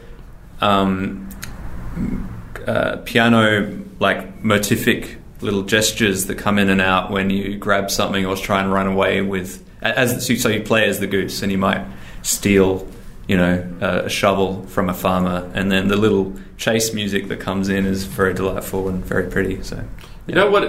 um, 0.60 1.30
uh, 2.66 2.98
piano 3.06 3.80
like 4.00 4.42
motific 4.44 5.18
little 5.42 5.64
gestures 5.64 6.26
that 6.26 6.36
come 6.36 6.58
in 6.58 6.70
and 6.70 6.82
out 6.82 7.12
when 7.12 7.30
you 7.30 7.58
grab 7.58 7.92
something 7.92 8.26
or 8.26 8.36
try 8.36 8.62
and 8.62 8.72
run 8.72 8.88
away 8.88 9.22
with. 9.22 9.64
As 9.82 10.26
so 10.26 10.50
you 10.50 10.64
play 10.64 10.88
as 10.88 11.00
the 11.00 11.08
goose, 11.08 11.42
and 11.42 11.52
you 11.52 11.58
might 11.58 11.86
steal, 12.22 12.88
you 13.28 13.38
know, 13.38 13.64
a 13.82 14.10
shovel 14.10 14.64
from 14.68 14.90
a 14.90 14.94
farmer, 14.94 15.50
and 15.54 15.72
then 15.72 15.88
the 15.88 15.96
little 15.96 16.34
chase 16.58 16.94
music 16.94 17.28
that 17.30 17.40
comes 17.40 17.70
in 17.70 17.86
is 17.86 18.04
very 18.06 18.34
delightful 18.34 18.90
and 18.90 19.04
very 19.06 19.30
pretty. 19.30 19.62
So 19.64 19.84
You 20.28 20.36
know 20.36 20.50
what? 20.52 20.64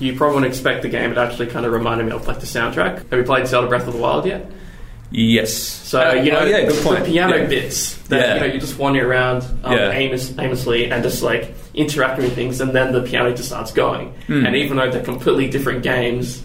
You 0.00 0.16
probably 0.16 0.34
wouldn't 0.36 0.52
expect 0.52 0.82
the 0.82 0.88
game. 0.88 1.12
It 1.12 1.18
actually 1.18 1.46
kind 1.48 1.64
of 1.66 1.72
reminded 1.72 2.06
me 2.06 2.12
of 2.12 2.26
like 2.26 2.40
the 2.40 2.46
soundtrack. 2.46 3.08
Have 3.10 3.12
you 3.12 3.22
played 3.24 3.46
Zelda 3.46 3.68
Breath 3.68 3.86
of 3.86 3.94
the 3.94 4.00
Wild 4.00 4.26
yet? 4.26 4.50
yes, 5.12 5.52
So 5.52 6.00
Uh, 6.00 6.14
you 6.14 6.32
know, 6.32 6.40
oh, 6.40 6.44
yeah, 6.46 6.62
good 6.66 6.72
the 6.76 6.82
point. 6.82 7.04
piano 7.06 7.36
Yeah. 7.36 7.44
bits 7.46 7.94
that 8.08 8.20
Yeah. 8.20 8.34
you 8.34 8.40
know 8.40 8.46
you're 8.46 8.60
just 8.60 8.76
wander 8.78 9.08
around 9.08 9.44
um, 9.62 9.72
Yeah. 9.72 9.92
aimless, 9.92 10.32
aimlessly 10.38 10.90
and 10.90 11.02
just 11.04 11.22
like 11.22 11.54
interacting 11.74 12.24
with 12.24 12.34
things, 12.34 12.60
and 12.60 12.72
then 12.72 12.92
the 12.92 13.02
piano 13.02 13.30
just 13.32 13.48
starts 13.50 13.70
going. 13.70 14.12
Hmm. 14.26 14.44
And 14.46 14.56
even 14.56 14.76
though 14.78 14.90
they're 14.90 15.02
completely 15.02 15.46
different 15.48 15.82
games, 15.84 16.42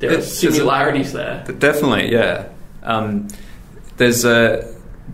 there 0.00 0.10
are 0.10 0.14
It's- 0.14 0.32
it's 0.32 0.44
a- 0.44 0.52
similarities 0.52 1.12
there. 1.12 1.44
Definitely, 1.58 2.10
yeah. 2.12 2.44
Um, 2.82 3.28
there's 4.00 4.24
a 4.24 4.66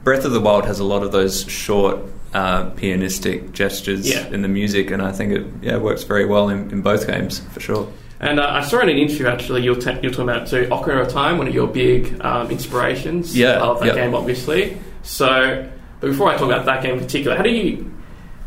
Breath 0.04 0.24
of 0.24 0.32
the 0.32 0.40
Wild 0.40 0.64
has 0.64 0.78
a 0.78 0.84
lot 0.84 1.02
of 1.02 1.10
those 1.12 1.44
short 1.50 1.98
uh, 2.32 2.70
pianistic 2.70 3.52
gestures 3.52 4.08
Yeah. 4.08 4.26
in 4.28 4.42
the 4.42 4.48
music, 4.48 4.90
and 4.90 5.02
I 5.02 5.10
think 5.12 5.32
it 5.32 5.46
yeah 5.62 5.76
works 5.78 6.04
very 6.04 6.24
well 6.26 6.48
in, 6.48 6.70
in 6.70 6.80
both 6.82 7.06
games 7.06 7.40
for 7.52 7.60
sure. 7.60 7.92
And 8.20 8.40
uh, 8.40 8.48
I 8.48 8.62
saw 8.62 8.80
in 8.80 8.88
an 8.88 8.96
interview 8.96 9.26
actually 9.26 9.62
you're, 9.62 9.74
ta- 9.80 9.98
you're 10.02 10.10
talking 10.12 10.30
about 10.30 10.48
so 10.48 10.64
Ocarina 10.66 11.02
of 11.02 11.08
Time, 11.08 11.36
one 11.38 11.48
of 11.48 11.54
your 11.54 11.66
big 11.66 12.18
um, 12.24 12.50
inspirations 12.50 13.36
Yeah, 13.36 13.58
of 13.60 13.80
that 13.80 13.88
yeah. 13.88 13.94
game, 13.94 14.14
obviously. 14.14 14.78
So, 15.02 15.68
but 16.00 16.06
before 16.08 16.28
I 16.30 16.36
talk 16.36 16.46
about 16.50 16.64
that 16.66 16.82
game 16.82 16.94
in 16.94 17.00
particular, 17.00 17.36
how 17.36 17.42
do 17.42 17.50
you, 17.50 17.92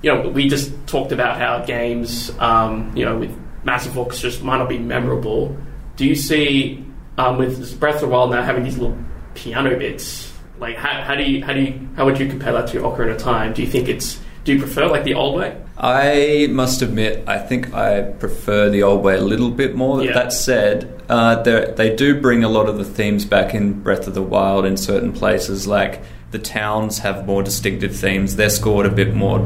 you 0.02 0.14
know, 0.14 0.28
we 0.30 0.50
just 0.50 0.72
talked 0.88 1.12
about 1.12 1.38
how 1.38 1.64
games, 1.66 2.32
um, 2.40 2.92
you 2.96 3.06
know, 3.06 3.18
with 3.20 3.32
massive 3.64 3.96
orchestras 3.98 4.42
might 4.42 4.58
not 4.58 4.70
be 4.70 4.80
memorable. 4.80 5.56
Do 5.98 6.06
you 6.06 6.16
see 6.16 6.84
um, 7.18 7.38
with 7.38 7.80
Breath 7.80 7.96
of 7.96 8.02
the 8.02 8.08
Wild 8.08 8.32
now 8.32 8.42
having 8.42 8.64
these 8.64 8.78
little 8.78 8.98
piano 9.36 9.78
bits? 9.78 10.29
Like, 10.60 10.76
how, 10.76 11.02
how 11.04 11.16
do 11.16 11.24
you 11.24 11.44
how 11.44 11.54
do 11.54 11.62
you 11.62 11.90
how 11.96 12.06
would 12.06 12.20
you 12.20 12.28
compare 12.28 12.54
that 12.54 12.68
to 12.70 12.80
Ocarina 12.80 13.12
of 13.12 13.18
Time? 13.18 13.54
Do 13.54 13.62
you 13.62 13.68
think 13.68 13.88
it's 13.88 14.20
do 14.44 14.54
you 14.54 14.60
prefer 14.60 14.88
like 14.88 15.04
the 15.04 15.14
old 15.14 15.36
way? 15.36 15.56
I 15.78 16.48
must 16.52 16.82
admit, 16.82 17.24
I 17.28 17.40
think 17.40 17.74
I 17.74 18.02
prefer 18.02 18.70
the 18.70 18.84
old 18.84 19.04
way 19.04 19.16
a 19.16 19.22
little 19.22 19.52
bit 19.52 19.76
more. 19.76 20.04
Yeah. 20.04 20.14
That 20.14 20.34
said, 20.34 21.04
uh, 21.08 21.42
they 21.42 21.96
do 21.96 22.20
bring 22.20 22.44
a 22.44 22.50
lot 22.50 22.68
of 22.68 22.78
the 22.78 22.84
themes 22.84 23.24
back 23.26 23.54
in 23.54 23.82
Breath 23.82 24.08
of 24.08 24.14
the 24.14 24.22
Wild 24.22 24.66
in 24.66 24.76
certain 24.76 25.14
places. 25.14 25.68
Like 25.68 26.02
the 26.32 26.40
towns 26.40 27.00
have 27.00 27.26
more 27.26 27.44
distinctive 27.44 27.96
themes. 27.96 28.36
They're 28.36 28.50
scored 28.50 28.86
a 28.86 28.92
bit 28.92 29.14
more, 29.14 29.40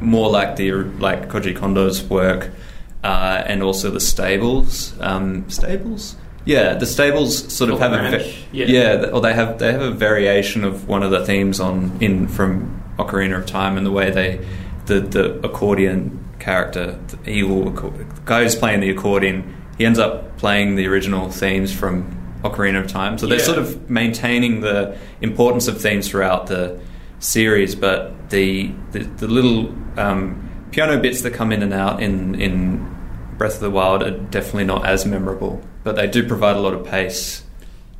more 0.00 0.28
like 0.30 0.56
the 0.56 0.72
like 0.72 1.28
Koji 1.28 1.56
Kondo's 1.56 2.02
work. 2.02 2.50
uh, 3.02 3.42
and 3.46 3.62
also 3.62 3.90
the 3.90 4.00
stables. 4.00 4.98
Um, 5.00 5.48
stables. 5.48 6.16
Yeah, 6.46 6.74
the 6.74 6.86
stables 6.86 7.38
sort 7.52 7.70
of 7.70 7.78
Sort 7.78 7.90
have 7.92 7.92
a 8.14 8.18
va- 8.18 8.32
yeah. 8.52 8.66
yeah, 8.66 9.06
or 9.12 9.20
they 9.20 9.34
have 9.34 9.58
they 9.58 9.72
have 9.72 9.82
a 9.82 9.90
variation 9.90 10.64
of 10.64 10.88
one 10.88 11.02
of 11.02 11.10
the 11.10 11.24
themes 11.24 11.60
on 11.60 11.96
in 12.00 12.28
from 12.28 12.82
Ocarina 12.98 13.36
of 13.38 13.46
Time 13.46 13.76
and 13.76 13.86
the 13.86 13.90
way 13.90 14.10
they 14.10 14.44
the 14.86 15.00
the 15.00 15.34
accordion 15.46 16.18
character 16.38 16.98
the 17.08 17.30
evil 17.30 17.70
guy 18.24 18.42
who's 18.42 18.56
playing 18.56 18.80
the 18.80 18.88
accordion 18.90 19.54
he 19.76 19.84
ends 19.84 19.98
up 19.98 20.38
playing 20.38 20.76
the 20.76 20.86
original 20.86 21.30
themes 21.30 21.70
from 21.72 22.16
Ocarina 22.42 22.80
of 22.82 22.88
Time 22.88 23.18
so 23.18 23.26
they're 23.26 23.38
Yeah. 23.38 23.44
sort 23.44 23.58
of 23.58 23.90
maintaining 23.90 24.62
the 24.62 24.96
importance 25.20 25.68
of 25.68 25.78
themes 25.80 26.08
throughout 26.08 26.46
the 26.46 26.80
series 27.18 27.74
but 27.74 28.30
the 28.30 28.72
the, 28.92 29.00
the 29.00 29.28
little 29.28 29.74
um, 29.98 30.48
piano 30.70 30.98
bits 30.98 31.20
that 31.20 31.34
come 31.34 31.52
in 31.52 31.62
and 31.62 31.74
out 31.74 32.02
in 32.02 32.34
in 32.40 32.96
Breath 33.36 33.56
of 33.56 33.60
the 33.60 33.70
Wild 33.70 34.02
are 34.02 34.10
definitely 34.10 34.64
not 34.64 34.86
as 34.86 35.04
memorable 35.04 35.62
but 35.84 35.96
they 35.96 36.06
do 36.06 36.26
provide 36.26 36.56
a 36.56 36.60
lot 36.60 36.74
of 36.74 36.84
pace 36.86 37.42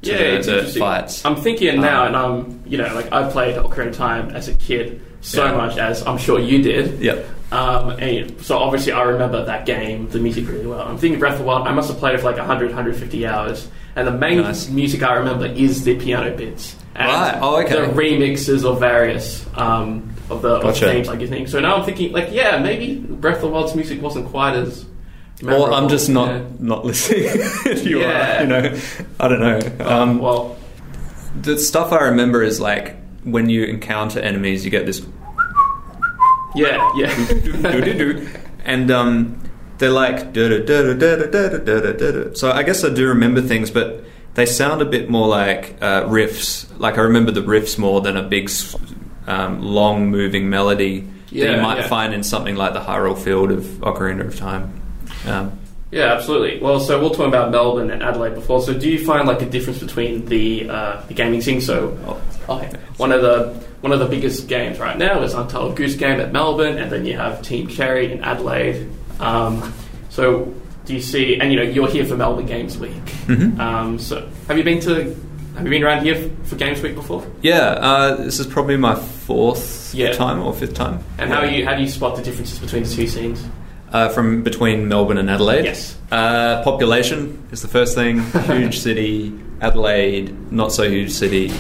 to 0.03 0.11
yeah, 0.11 0.41
the, 0.41 0.63
the 0.63 0.79
fights. 0.79 1.25
I'm 1.25 1.37
thinking 1.37 1.81
now, 1.81 2.03
Um, 2.03 2.07
and 2.09 2.17
I'm, 2.17 2.63
you 2.67 2.79
know, 2.79 2.93
like 2.95 3.13
I 3.13 3.29
played 3.31 3.57
Ocarina 3.57 3.89
of 3.89 3.97
Time 3.97 4.31
as 4.31 4.49
a 4.49 4.55
kid 4.55 5.01
so 5.21 5.45
Yeah. 5.45 5.53
much, 5.57 5.77
as 5.77 6.07
I'm 6.07 6.17
sure 6.19 6.39
you 6.39 6.63
did. 6.63 7.01
Yep. 7.01 7.27
Um, 7.53 7.91
and 7.99 8.41
so 8.43 8.59
obviously 8.59 8.93
I 8.93 9.03
remember 9.03 9.45
that 9.45 9.67
game, 9.67 10.09
the 10.09 10.19
music 10.21 10.49
really 10.49 10.67
well. 10.67 10.81
I'm 10.83 10.97
thinking 10.99 11.19
Breath 11.19 11.33
of 11.35 11.41
the 11.41 11.45
Wild, 11.45 11.67
I 11.67 11.73
must 11.73 11.89
have 11.91 11.99
played 11.99 12.15
it 12.15 12.19
for 12.21 12.27
like 12.29 12.37
100, 12.39 12.69
150 12.69 13.27
hours. 13.27 13.69
And 13.97 14.07
the 14.07 14.13
main 14.13 14.41
Nice. 14.41 14.69
music 14.69 15.03
I 15.03 15.15
remember 15.15 15.47
is 15.47 15.83
the 15.85 15.97
piano 15.99 16.35
bits. 16.35 16.77
And 16.95 17.09
Right. 17.09 17.39
Oh, 17.43 17.61
okay. 17.63 17.75
The 17.75 17.93
remixes 17.93 18.65
of 18.65 18.79
various 18.81 19.45
um, 19.57 20.15
of 20.31 20.43
the 20.43 20.57
of 20.57 20.63
Gotcha. 20.63 20.93
themes, 20.93 21.09
like 21.09 21.21
you 21.21 21.27
think. 21.27 21.49
So 21.49 21.59
now 21.61 21.75
I'm 21.77 21.85
thinking, 21.85 22.13
like, 22.13 22.29
yeah, 22.31 22.59
maybe 22.59 22.95
Breath 22.97 23.37
of 23.37 23.43
the 23.43 23.49
Wild's 23.49 23.75
music 23.75 24.01
wasn't 24.01 24.29
quite 24.29 24.55
as. 24.55 24.85
Memorable. 25.43 25.67
Or 25.67 25.73
I'm 25.73 25.89
just 25.89 26.09
not 26.09 26.29
yeah. 26.29 26.47
not 26.59 26.85
listening. 26.85 27.25
if 27.27 27.87
you 27.87 28.01
yeah. 28.01 28.39
are, 28.39 28.43
you 28.43 28.49
know, 28.49 28.81
I 29.19 29.29
don't 29.29 29.41
know. 29.41 29.61
Oh, 29.81 30.03
um, 30.03 30.19
well, 30.19 30.59
the 31.41 31.59
stuff 31.59 31.93
I 31.93 32.05
remember 32.05 32.43
is 32.43 32.61
like 32.61 32.97
when 33.25 33.49
you 33.49 33.65
encounter 33.65 34.21
enemies, 34.21 34.65
you 34.65 34.71
get 34.71 34.87
this. 34.87 35.05
Yeah, 36.55 36.91
yeah. 36.97 38.29
and 38.65 38.91
um, 38.91 39.41
they're 39.79 39.91
like 39.91 40.35
So 42.37 42.51
I 42.53 42.63
guess 42.63 42.85
I 42.85 42.93
do 42.93 43.09
remember 43.09 43.41
things, 43.41 43.71
but 43.71 44.05
they 44.35 44.47
sound 44.47 44.83
a 44.83 44.85
bit 44.85 45.09
more 45.09 45.29
like 45.29 45.77
uh, 45.81 46.05
riffs. 46.05 46.67
Like 46.79 46.99
I 46.99 47.03
remember 47.03 47.31
the 47.31 47.43
riffs 47.43 47.79
more 47.79 48.01
than 48.01 48.17
a 48.17 48.23
big, 48.23 48.51
um, 49.27 49.63
long 49.63 50.11
moving 50.11 50.51
melody 50.51 51.09
yeah, 51.31 51.47
that 51.47 51.57
you 51.57 51.63
might 51.63 51.79
yeah. 51.79 51.89
find 51.89 52.15
in 52.15 52.23
something 52.23 52.57
like 52.57 52.75
the 52.75 52.81
Hyrule 52.81 53.19
Field 53.19 53.51
of 53.53 53.65
Ocarina 53.81 54.27
of 54.27 54.37
Time. 54.37 54.80
Um, 55.27 55.53
Yeah, 55.93 56.13
absolutely. 56.15 56.61
Well, 56.61 56.79
so 56.79 57.01
we'll 57.01 57.11
talk 57.11 57.27
about 57.27 57.51
Melbourne 57.51 57.91
and 57.91 58.01
Adelaide 58.03 58.35
before. 58.37 58.63
So, 58.63 58.73
do 58.73 58.89
you 58.89 59.05
find 59.05 59.27
like 59.27 59.43
a 59.43 59.47
difference 59.51 59.81
between 59.81 60.25
the 60.27 60.71
uh, 60.71 61.03
the 61.09 61.15
gaming 61.15 61.41
scene? 61.41 61.61
So, 61.61 61.99
okay, 62.49 62.71
one 62.97 63.11
of 63.11 63.23
the 63.23 63.53
one 63.81 63.93
of 63.93 63.99
the 63.99 64.07
biggest 64.07 64.47
games 64.47 64.79
right 64.79 64.97
now 64.97 65.21
is 65.23 65.35
Untitled 65.35 65.75
Goose 65.75 65.97
Game 65.97 66.21
at 66.21 66.31
Melbourne, 66.33 66.79
and 66.79 66.93
then 66.93 67.05
you 67.07 67.17
have 67.17 67.43
Team 67.43 67.67
Cherry 67.67 68.13
in 68.13 68.23
Adelaide. 68.23 68.87
Um, 69.19 69.73
so, 70.11 70.55
do 70.85 70.95
you 70.95 71.01
see? 71.01 71.41
And 71.41 71.51
you 71.53 71.57
know, 71.59 71.65
you're 71.65 71.89
here 71.91 72.05
for 72.07 72.17
Melbourne 72.17 72.47
Games 72.47 72.79
Week. 72.79 72.93
mhm. 73.27 73.59
Um, 73.59 73.99
so, 73.99 74.29
have 74.47 74.57
you 74.59 74.63
been 74.65 74.79
to? 74.83 74.93
Have 75.57 75.65
you 75.65 75.71
been 75.71 75.83
around 75.83 76.05
here 76.05 76.15
f- 76.15 76.49
for 76.49 76.55
Games 76.55 76.81
Week 76.83 76.95
before? 76.95 77.27
Yeah, 77.43 77.57
uh, 77.59 78.15
this 78.17 78.39
is 78.39 78.47
probably 78.47 78.77
my 78.77 78.95
fourth 78.95 79.93
Yeah. 79.93 80.13
time 80.13 80.41
or 80.41 80.55
fifth 80.55 80.75
time. 80.75 81.01
And 81.19 81.29
how 81.33 81.43
you 81.43 81.65
how 81.67 81.75
do 81.75 81.83
you 81.83 81.89
spot 81.89 82.15
the 82.17 82.23
differences 82.23 82.61
between 82.61 82.85
the 82.85 82.89
two 82.89 83.09
scenes? 83.09 83.45
Uh, 83.93 84.09
from 84.09 84.43
between 84.43 84.87
Melbourne 84.87 85.19
and 85.19 85.29
Adelaide. 85.29 85.65
Yes. 85.65 85.99
Uh, 86.13 86.63
population 86.63 87.45
is 87.51 87.61
the 87.61 87.67
first 87.67 87.97
thing. 87.97 88.21
Huge 88.21 88.79
city. 88.89 89.37
Adelaide, 89.61 90.53
not 90.53 90.73
so 90.73 90.89
huge 90.89 91.11
city. 91.11 91.51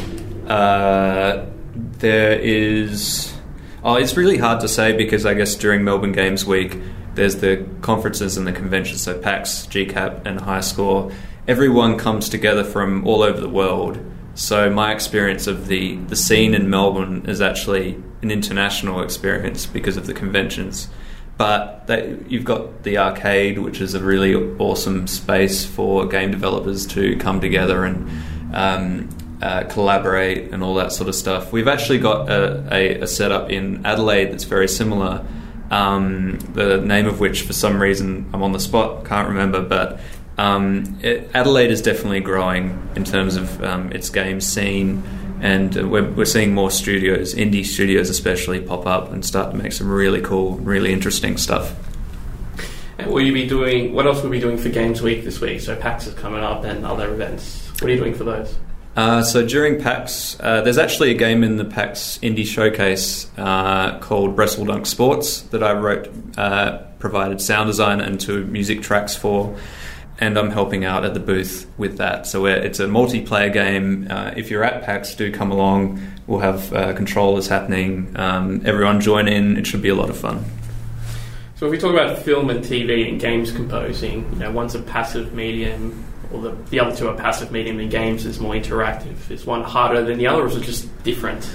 Uh, 0.46 1.46
there 1.74 2.38
is. 2.38 3.34
Oh, 3.82 3.96
it's 3.96 4.16
really 4.16 4.38
hard 4.38 4.60
to 4.60 4.68
say 4.68 4.92
because 4.96 5.26
I 5.26 5.34
guess 5.34 5.56
during 5.56 5.82
Melbourne 5.82 6.12
Games 6.12 6.46
Week, 6.46 6.78
there's 7.14 7.36
the 7.36 7.66
conferences 7.80 8.36
and 8.36 8.46
the 8.46 8.52
conventions, 8.52 9.02
so 9.02 9.18
PAX, 9.18 9.66
GCAP, 9.66 10.22
and 10.24 10.40
High 10.40 10.60
Score. 10.60 11.10
Everyone 11.48 11.98
comes 11.98 12.28
together 12.28 12.62
from 12.62 13.06
all 13.06 13.22
over 13.22 13.40
the 13.40 13.48
world. 13.48 13.98
So 14.34 14.70
my 14.70 14.92
experience 14.92 15.46
of 15.46 15.66
the, 15.66 15.96
the 15.96 16.16
scene 16.16 16.54
in 16.54 16.70
Melbourne 16.70 17.24
is 17.26 17.40
actually 17.40 18.00
an 18.22 18.30
international 18.30 19.02
experience 19.02 19.66
because 19.66 19.96
of 19.96 20.06
the 20.06 20.14
conventions. 20.14 20.88
But 21.40 21.86
they, 21.86 22.18
you've 22.28 22.44
got 22.44 22.82
the 22.82 22.98
arcade, 22.98 23.60
which 23.60 23.80
is 23.80 23.94
a 23.94 23.98
really 23.98 24.34
awesome 24.58 25.06
space 25.06 25.64
for 25.64 26.06
game 26.06 26.30
developers 26.30 26.86
to 26.88 27.16
come 27.16 27.40
together 27.40 27.82
and 27.82 28.10
um, 28.54 29.08
uh, 29.40 29.62
collaborate 29.64 30.52
and 30.52 30.62
all 30.62 30.74
that 30.74 30.92
sort 30.92 31.08
of 31.08 31.14
stuff. 31.14 31.50
We've 31.50 31.66
actually 31.66 31.96
got 31.96 32.28
a, 32.28 32.68
a, 32.70 33.00
a 33.00 33.06
setup 33.06 33.48
in 33.48 33.86
Adelaide 33.86 34.26
that's 34.26 34.44
very 34.44 34.68
similar. 34.68 35.24
Um, 35.70 36.38
the 36.52 36.76
name 36.76 37.06
of 37.06 37.20
which, 37.20 37.40
for 37.40 37.54
some 37.54 37.80
reason, 37.80 38.28
I'm 38.34 38.42
on 38.42 38.52
the 38.52 38.60
spot, 38.60 39.06
can't 39.06 39.28
remember, 39.28 39.62
but 39.62 39.98
um, 40.36 40.98
it, 41.02 41.30
Adelaide 41.32 41.70
is 41.70 41.80
definitely 41.80 42.20
growing 42.20 42.86
in 42.96 43.04
terms 43.04 43.36
of 43.36 43.64
um, 43.64 43.92
its 43.92 44.10
game 44.10 44.42
scene, 44.42 45.02
and 45.40 45.76
uh, 45.76 45.88
we're, 45.88 46.10
we're 46.12 46.24
seeing 46.24 46.54
more 46.54 46.70
studios, 46.70 47.34
indie 47.34 47.64
studios 47.64 48.10
especially, 48.10 48.60
pop 48.60 48.86
up 48.86 49.12
and 49.12 49.24
start 49.24 49.50
to 49.52 49.56
make 49.56 49.72
some 49.72 49.90
really 49.90 50.20
cool, 50.20 50.56
really 50.56 50.92
interesting 50.92 51.36
stuff. 51.36 51.74
And 52.98 53.10
will 53.10 53.22
you 53.22 53.32
be 53.32 53.46
doing? 53.46 53.94
What 53.94 54.06
else 54.06 54.18
will 54.18 54.26
you 54.26 54.32
be 54.32 54.40
doing 54.40 54.58
for 54.58 54.68
Games 54.68 55.00
Week 55.00 55.24
this 55.24 55.40
week? 55.40 55.60
So 55.60 55.74
PAX 55.76 56.06
is 56.06 56.14
coming 56.14 56.42
up 56.42 56.64
and 56.64 56.84
other 56.84 57.12
events. 57.12 57.70
What 57.80 57.84
are 57.84 57.94
you 57.94 57.98
doing 57.98 58.14
for 58.14 58.24
those? 58.24 58.56
Uh, 58.96 59.22
so 59.22 59.46
during 59.46 59.80
PAX, 59.80 60.36
uh, 60.40 60.60
there's 60.62 60.76
actually 60.76 61.12
a 61.12 61.14
game 61.14 61.44
in 61.44 61.56
the 61.56 61.64
PAX 61.64 62.18
Indie 62.22 62.44
Showcase 62.44 63.30
uh, 63.38 63.98
called 64.00 64.36
Wrestledunk 64.36 64.86
Sports 64.86 65.42
that 65.42 65.62
I 65.62 65.72
wrote, 65.72 66.10
uh, 66.36 66.78
provided 66.98 67.40
sound 67.40 67.68
design 67.68 68.00
and 68.00 68.20
two 68.20 68.44
music 68.46 68.82
tracks 68.82 69.14
for, 69.16 69.56
and 70.20 70.38
I'm 70.38 70.50
helping 70.50 70.84
out 70.84 71.04
at 71.04 71.14
the 71.14 71.20
booth 71.20 71.66
with 71.78 71.96
that. 71.96 72.26
So 72.26 72.44
it's 72.44 72.78
a 72.78 72.86
multiplayer 72.86 73.50
game. 73.50 74.06
Uh, 74.10 74.32
if 74.36 74.50
you're 74.50 74.62
at 74.62 74.82
PAX, 74.84 75.14
do 75.14 75.32
come 75.32 75.50
along. 75.50 76.00
We'll 76.26 76.40
have 76.40 76.72
uh, 76.74 76.92
controllers 76.92 77.48
happening. 77.48 78.12
Um, 78.16 78.60
everyone 78.66 79.00
join 79.00 79.26
in. 79.28 79.56
It 79.56 79.66
should 79.66 79.82
be 79.82 79.88
a 79.88 79.94
lot 79.94 80.10
of 80.10 80.16
fun. 80.18 80.44
So 81.56 81.66
if 81.66 81.72
we 81.72 81.78
talk 81.78 81.92
about 81.92 82.18
film 82.18 82.50
and 82.50 82.60
TV 82.60 83.08
and 83.08 83.20
games 83.20 83.50
composing, 83.50 84.30
you 84.32 84.38
know, 84.38 84.50
one's 84.50 84.74
a 84.74 84.80
passive 84.80 85.34
medium, 85.34 86.04
or 86.32 86.42
the, 86.42 86.50
the 86.70 86.80
other 86.80 86.94
two 86.94 87.08
are 87.08 87.16
passive 87.16 87.50
medium, 87.50 87.80
and 87.80 87.90
games 87.90 88.24
is 88.24 88.40
more 88.40 88.54
interactive. 88.54 89.30
Is 89.30 89.44
one 89.44 89.62
harder 89.62 90.02
than 90.02 90.18
the 90.18 90.26
other, 90.26 90.42
or 90.42 90.46
is 90.46 90.56
it 90.56 90.62
just 90.62 91.02
different? 91.02 91.50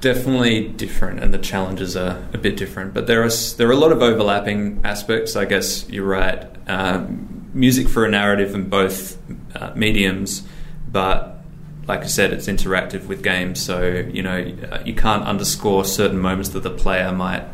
Definitely 0.00 0.68
different, 0.68 1.20
and 1.20 1.34
the 1.34 1.38
challenges 1.38 1.96
are 1.96 2.24
a 2.32 2.38
bit 2.38 2.56
different. 2.56 2.94
But 2.94 3.06
there 3.06 3.22
are 3.22 3.30
there 3.56 3.68
are 3.68 3.72
a 3.72 3.76
lot 3.76 3.92
of 3.92 4.02
overlapping 4.02 4.80
aspects. 4.82 5.36
I 5.36 5.44
guess 5.44 5.88
you're 5.88 6.06
right. 6.06 6.44
Um, 6.66 7.29
music 7.52 7.88
for 7.88 8.04
a 8.04 8.10
narrative 8.10 8.54
in 8.54 8.68
both 8.68 9.18
uh, 9.56 9.72
mediums, 9.74 10.46
but 10.90 11.38
like 11.86 12.00
I 12.00 12.06
said, 12.06 12.32
it's 12.32 12.46
interactive 12.46 13.06
with 13.06 13.22
games. 13.22 13.60
So 13.60 13.82
you 14.12 14.22
know 14.22 14.56
uh, 14.70 14.82
you 14.84 14.94
can't 14.94 15.24
underscore 15.24 15.84
certain 15.84 16.18
moments 16.18 16.50
that 16.50 16.62
the 16.62 16.70
player 16.70 17.12
might 17.12 17.44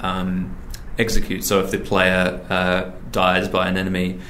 um, 0.00 0.56
execute. 0.98 1.44
So 1.44 1.60
if 1.60 1.70
the 1.70 1.78
player 1.78 2.44
uh, 2.48 2.90
dies 3.10 3.48
by 3.48 3.68
an 3.68 3.76
enemy, 3.76 4.20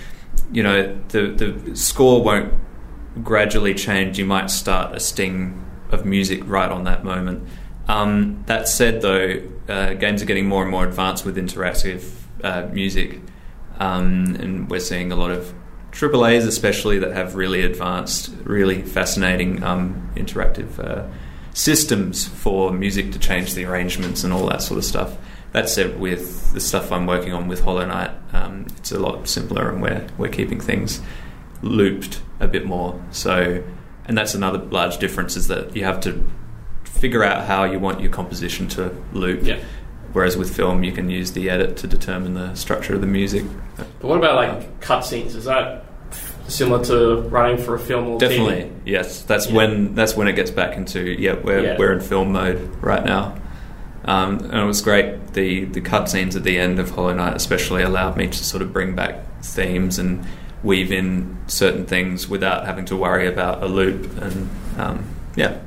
you 0.52 0.62
know 0.62 0.98
the 1.08 1.28
the 1.28 1.76
score 1.76 2.22
won't 2.22 2.54
gradually 3.22 3.74
change. 3.74 4.18
You 4.18 4.26
might 4.26 4.50
start 4.50 4.94
a 4.94 5.00
sting 5.00 5.66
of 5.90 6.04
music 6.04 6.42
right 6.46 6.70
on 6.70 6.84
that 6.84 7.04
moment. 7.04 7.48
Um, 7.88 8.44
that 8.46 8.68
said, 8.68 9.02
though, 9.02 9.42
uh, 9.68 9.94
games 9.94 10.22
are 10.22 10.26
getting 10.26 10.46
more 10.46 10.62
and 10.62 10.70
more 10.70 10.86
advanced 10.86 11.24
with 11.24 11.36
interactive 11.36 12.08
uh, 12.44 12.68
music, 12.72 13.20
um, 13.80 14.36
and 14.38 14.70
we're 14.70 14.78
seeing 14.78 15.10
a 15.10 15.16
lot 15.16 15.30
of 15.30 15.52
AAA's, 15.92 16.44
especially 16.44 16.98
that 17.00 17.12
have 17.12 17.34
really 17.34 17.62
advanced, 17.62 18.30
really 18.44 18.82
fascinating 18.82 19.62
um, 19.62 20.10
interactive 20.14 20.78
uh, 20.78 21.08
systems 21.52 22.28
for 22.28 22.70
music 22.70 23.10
to 23.12 23.18
change 23.18 23.54
the 23.54 23.64
arrangements 23.64 24.22
and 24.22 24.32
all 24.32 24.46
that 24.48 24.62
sort 24.62 24.78
of 24.78 24.84
stuff. 24.84 25.16
That 25.52 25.68
said, 25.68 25.98
with 25.98 26.52
the 26.52 26.60
stuff 26.60 26.92
I'm 26.92 27.06
working 27.06 27.32
on 27.32 27.48
with 27.48 27.64
Hollow 27.64 27.84
Knight, 27.84 28.12
um, 28.32 28.66
it's 28.76 28.92
a 28.92 29.00
lot 29.00 29.26
simpler, 29.26 29.68
and 29.68 29.82
we're 29.82 30.06
we're 30.16 30.28
keeping 30.28 30.60
things 30.60 31.00
looped 31.62 32.22
a 32.38 32.46
bit 32.46 32.66
more. 32.66 33.02
So, 33.10 33.64
and 34.04 34.16
that's 34.16 34.34
another 34.34 34.58
large 34.58 34.98
difference 34.98 35.36
is 35.36 35.48
that 35.48 35.74
you 35.74 35.84
have 35.84 36.00
to 36.02 36.24
figure 36.84 37.24
out 37.24 37.46
how 37.46 37.64
you 37.64 37.80
want 37.80 38.00
your 38.00 38.12
composition 38.12 38.68
to 38.68 38.94
loop. 39.12 39.42
Yeah. 39.42 39.58
Whereas 40.12 40.36
with 40.36 40.54
film, 40.54 40.82
you 40.82 40.92
can 40.92 41.08
use 41.08 41.32
the 41.32 41.48
edit 41.50 41.76
to 41.78 41.86
determine 41.86 42.34
the 42.34 42.54
structure 42.54 42.94
of 42.94 43.00
the 43.00 43.06
music. 43.06 43.44
But 43.76 44.08
what 44.08 44.18
about 44.18 44.34
like 44.36 44.80
cutscenes? 44.80 45.36
Is 45.36 45.44
that 45.44 45.84
similar 46.48 46.84
to 46.86 47.22
writing 47.28 47.64
for 47.64 47.76
a 47.76 47.78
film 47.78 48.08
or 48.08 48.18
Definitely, 48.18 48.62
TV? 48.64 48.70
yes. 48.86 49.22
That's 49.22 49.46
Yeah. 49.48 49.54
when 49.56 49.94
that's 49.94 50.16
when 50.16 50.26
it 50.26 50.34
gets 50.34 50.50
back 50.50 50.76
into 50.76 51.00
yeah. 51.00 51.34
We're 51.42 51.60
Yeah. 51.62 51.76
we're 51.78 51.92
in 51.92 52.00
film 52.00 52.32
mode 52.32 52.70
right 52.80 53.04
now. 53.04 53.34
Um, 54.04 54.38
and 54.38 54.54
it 54.54 54.64
was 54.64 54.80
great. 54.80 55.34
The 55.34 55.66
the 55.66 55.80
cutscenes 55.80 56.34
at 56.34 56.42
the 56.42 56.58
end 56.58 56.78
of 56.80 56.90
Hollow 56.90 57.14
Knight 57.14 57.36
especially 57.36 57.82
allowed 57.82 58.16
me 58.16 58.26
to 58.26 58.44
sort 58.44 58.62
of 58.62 58.72
bring 58.72 58.94
back 58.96 59.24
themes 59.42 59.98
and 59.98 60.24
weave 60.64 60.90
in 60.92 61.38
certain 61.46 61.86
things 61.86 62.28
without 62.28 62.66
having 62.66 62.84
to 62.86 62.96
worry 62.96 63.26
about 63.28 63.62
a 63.62 63.66
loop. 63.66 64.10
And 64.20 64.48
um, 64.78 65.04
yeah, 65.36 65.58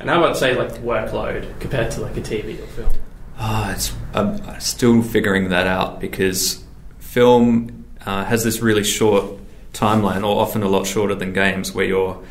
And 0.00 0.10
how 0.10 0.18
about 0.24 0.36
say 0.36 0.54
like 0.56 0.72
workload 0.82 1.44
compared 1.60 1.92
to 1.92 2.00
like 2.00 2.16
a 2.16 2.20
TV 2.20 2.60
or 2.60 2.66
film? 2.66 2.88
Ah, 3.44 3.72
it's 3.72 3.92
I'm 4.14 4.60
still 4.60 5.02
figuring 5.02 5.48
that 5.48 5.66
out 5.66 6.00
because 6.00 6.62
film 7.00 7.86
uh, 8.06 8.24
has 8.24 8.44
this 8.44 8.60
really 8.60 8.84
short 8.84 9.24
timeline, 9.72 10.22
or 10.22 10.40
often 10.40 10.62
a 10.62 10.68
lot 10.68 10.86
shorter 10.86 11.16
than 11.16 11.32
games, 11.32 11.72
where 11.72 11.84
you're 11.84 12.22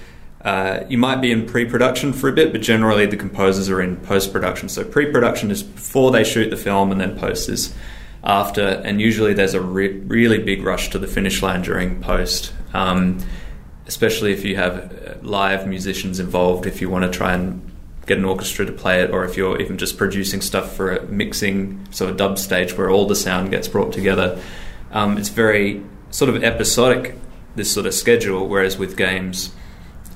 uh, 0.45 0.85
you 0.87 0.97
might 0.97 1.17
be 1.17 1.29
in 1.31 1.45
pre-production 1.45 2.13
for 2.13 2.29
a 2.29 2.31
bit, 2.31 2.53
but 2.53 2.61
generally 2.61 3.05
the 3.05 3.17
composers 3.17 3.69
are 3.69 3.81
in 3.81 3.97
post-production. 3.97 4.69
So 4.69 4.85
pre-production 4.85 5.51
is 5.51 5.63
before 5.63 6.11
they 6.11 6.23
shoot 6.23 6.49
the 6.49 6.55
film, 6.55 6.93
and 6.93 7.01
then 7.01 7.19
post 7.19 7.49
is 7.49 7.75
after. 8.23 8.61
And 8.61 9.01
usually 9.01 9.33
there's 9.33 9.53
a 9.53 9.61
re- 9.61 9.99
really 9.99 10.37
big 10.37 10.63
rush 10.63 10.91
to 10.91 10.97
the 10.97 11.07
finish 11.07 11.41
line 11.41 11.61
during 11.61 12.01
post, 12.01 12.53
um, 12.73 13.19
especially 13.85 14.31
if 14.31 14.45
you 14.45 14.55
have 14.55 14.75
uh, 14.77 15.15
live 15.21 15.67
musicians 15.67 16.21
involved. 16.21 16.65
If 16.65 16.79
you 16.79 16.89
want 16.89 17.03
to 17.03 17.11
try 17.11 17.33
and 17.33 17.70
get 18.07 18.17
an 18.17 18.25
orchestra 18.25 18.65
to 18.65 18.71
play 18.71 19.01
it, 19.01 19.11
or 19.11 19.23
if 19.23 19.37
you're 19.37 19.59
even 19.61 19.77
just 19.77 19.97
producing 19.97 20.41
stuff 20.41 20.75
for 20.75 20.95
a 20.95 21.05
mixing, 21.05 21.87
so 21.91 22.07
a 22.07 22.11
dub 22.11 22.37
stage 22.39 22.75
where 22.77 22.89
all 22.89 23.05
the 23.05 23.15
sound 23.15 23.51
gets 23.51 23.67
brought 23.67 23.93
together. 23.93 24.39
Um, 24.91 25.17
it's 25.17 25.29
very 25.29 25.83
sort 26.09 26.29
of 26.33 26.43
episodic, 26.43 27.15
this 27.55 27.71
sort 27.71 27.85
of 27.85 27.93
schedule, 27.93 28.47
whereas 28.47 28.77
with 28.77 28.97
games, 28.97 29.53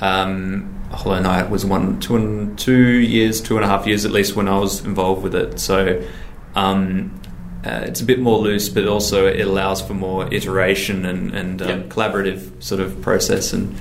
um, 0.01 0.71
Hollow 0.91 1.19
Knight 1.21 1.49
was 1.49 1.65
one, 1.65 1.99
two, 1.99 2.15
and, 2.15 2.57
two 2.59 2.75
years, 2.75 3.39
two 3.41 3.55
and 3.55 3.63
a 3.65 3.67
half 3.67 3.87
years 3.87 4.05
at 4.05 4.11
least 4.11 4.35
when 4.35 4.47
I 4.47 4.57
was 4.57 4.83
involved 4.83 5.23
with 5.23 5.35
it. 5.35 5.59
So 5.59 6.01
um, 6.55 7.19
uh, 7.65 7.81
it's 7.85 8.01
a 8.01 8.05
bit 8.05 8.19
more 8.19 8.39
loose, 8.39 8.67
but 8.69 8.87
also 8.87 9.25
it 9.27 9.45
allows 9.47 9.81
for 9.81 9.93
more 9.93 10.31
iteration 10.33 11.05
and, 11.05 11.33
and 11.33 11.61
um, 11.61 11.67
Yep. 11.69 11.89
collaborative 11.89 12.63
sort 12.63 12.81
of 12.81 13.01
process. 13.01 13.53
And 13.53 13.75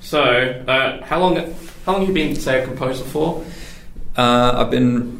So 0.00 0.22
uh, 0.22 1.04
how 1.04 1.20
long 1.20 1.36
how 1.86 1.92
long 1.92 2.00
have 2.00 2.08
you 2.08 2.14
been 2.14 2.34
say 2.36 2.62
a 2.62 2.66
composer 2.66 3.04
for? 3.04 3.44
Uh, 4.16 4.52
I've 4.56 4.70
been, 4.70 5.16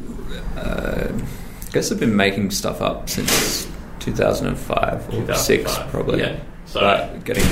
uh, 0.57 1.11
I 1.11 1.71
guess 1.71 1.91
I've 1.91 1.99
been 1.99 2.15
making 2.15 2.51
stuff 2.51 2.81
up 2.81 3.09
since 3.09 3.67
2005 3.99 5.29
or 5.29 5.33
6 5.33 5.77
probably. 5.89 6.19
Yeah. 6.19 6.35
So 6.65 6.81
But 6.81 7.23
getting 7.23 7.43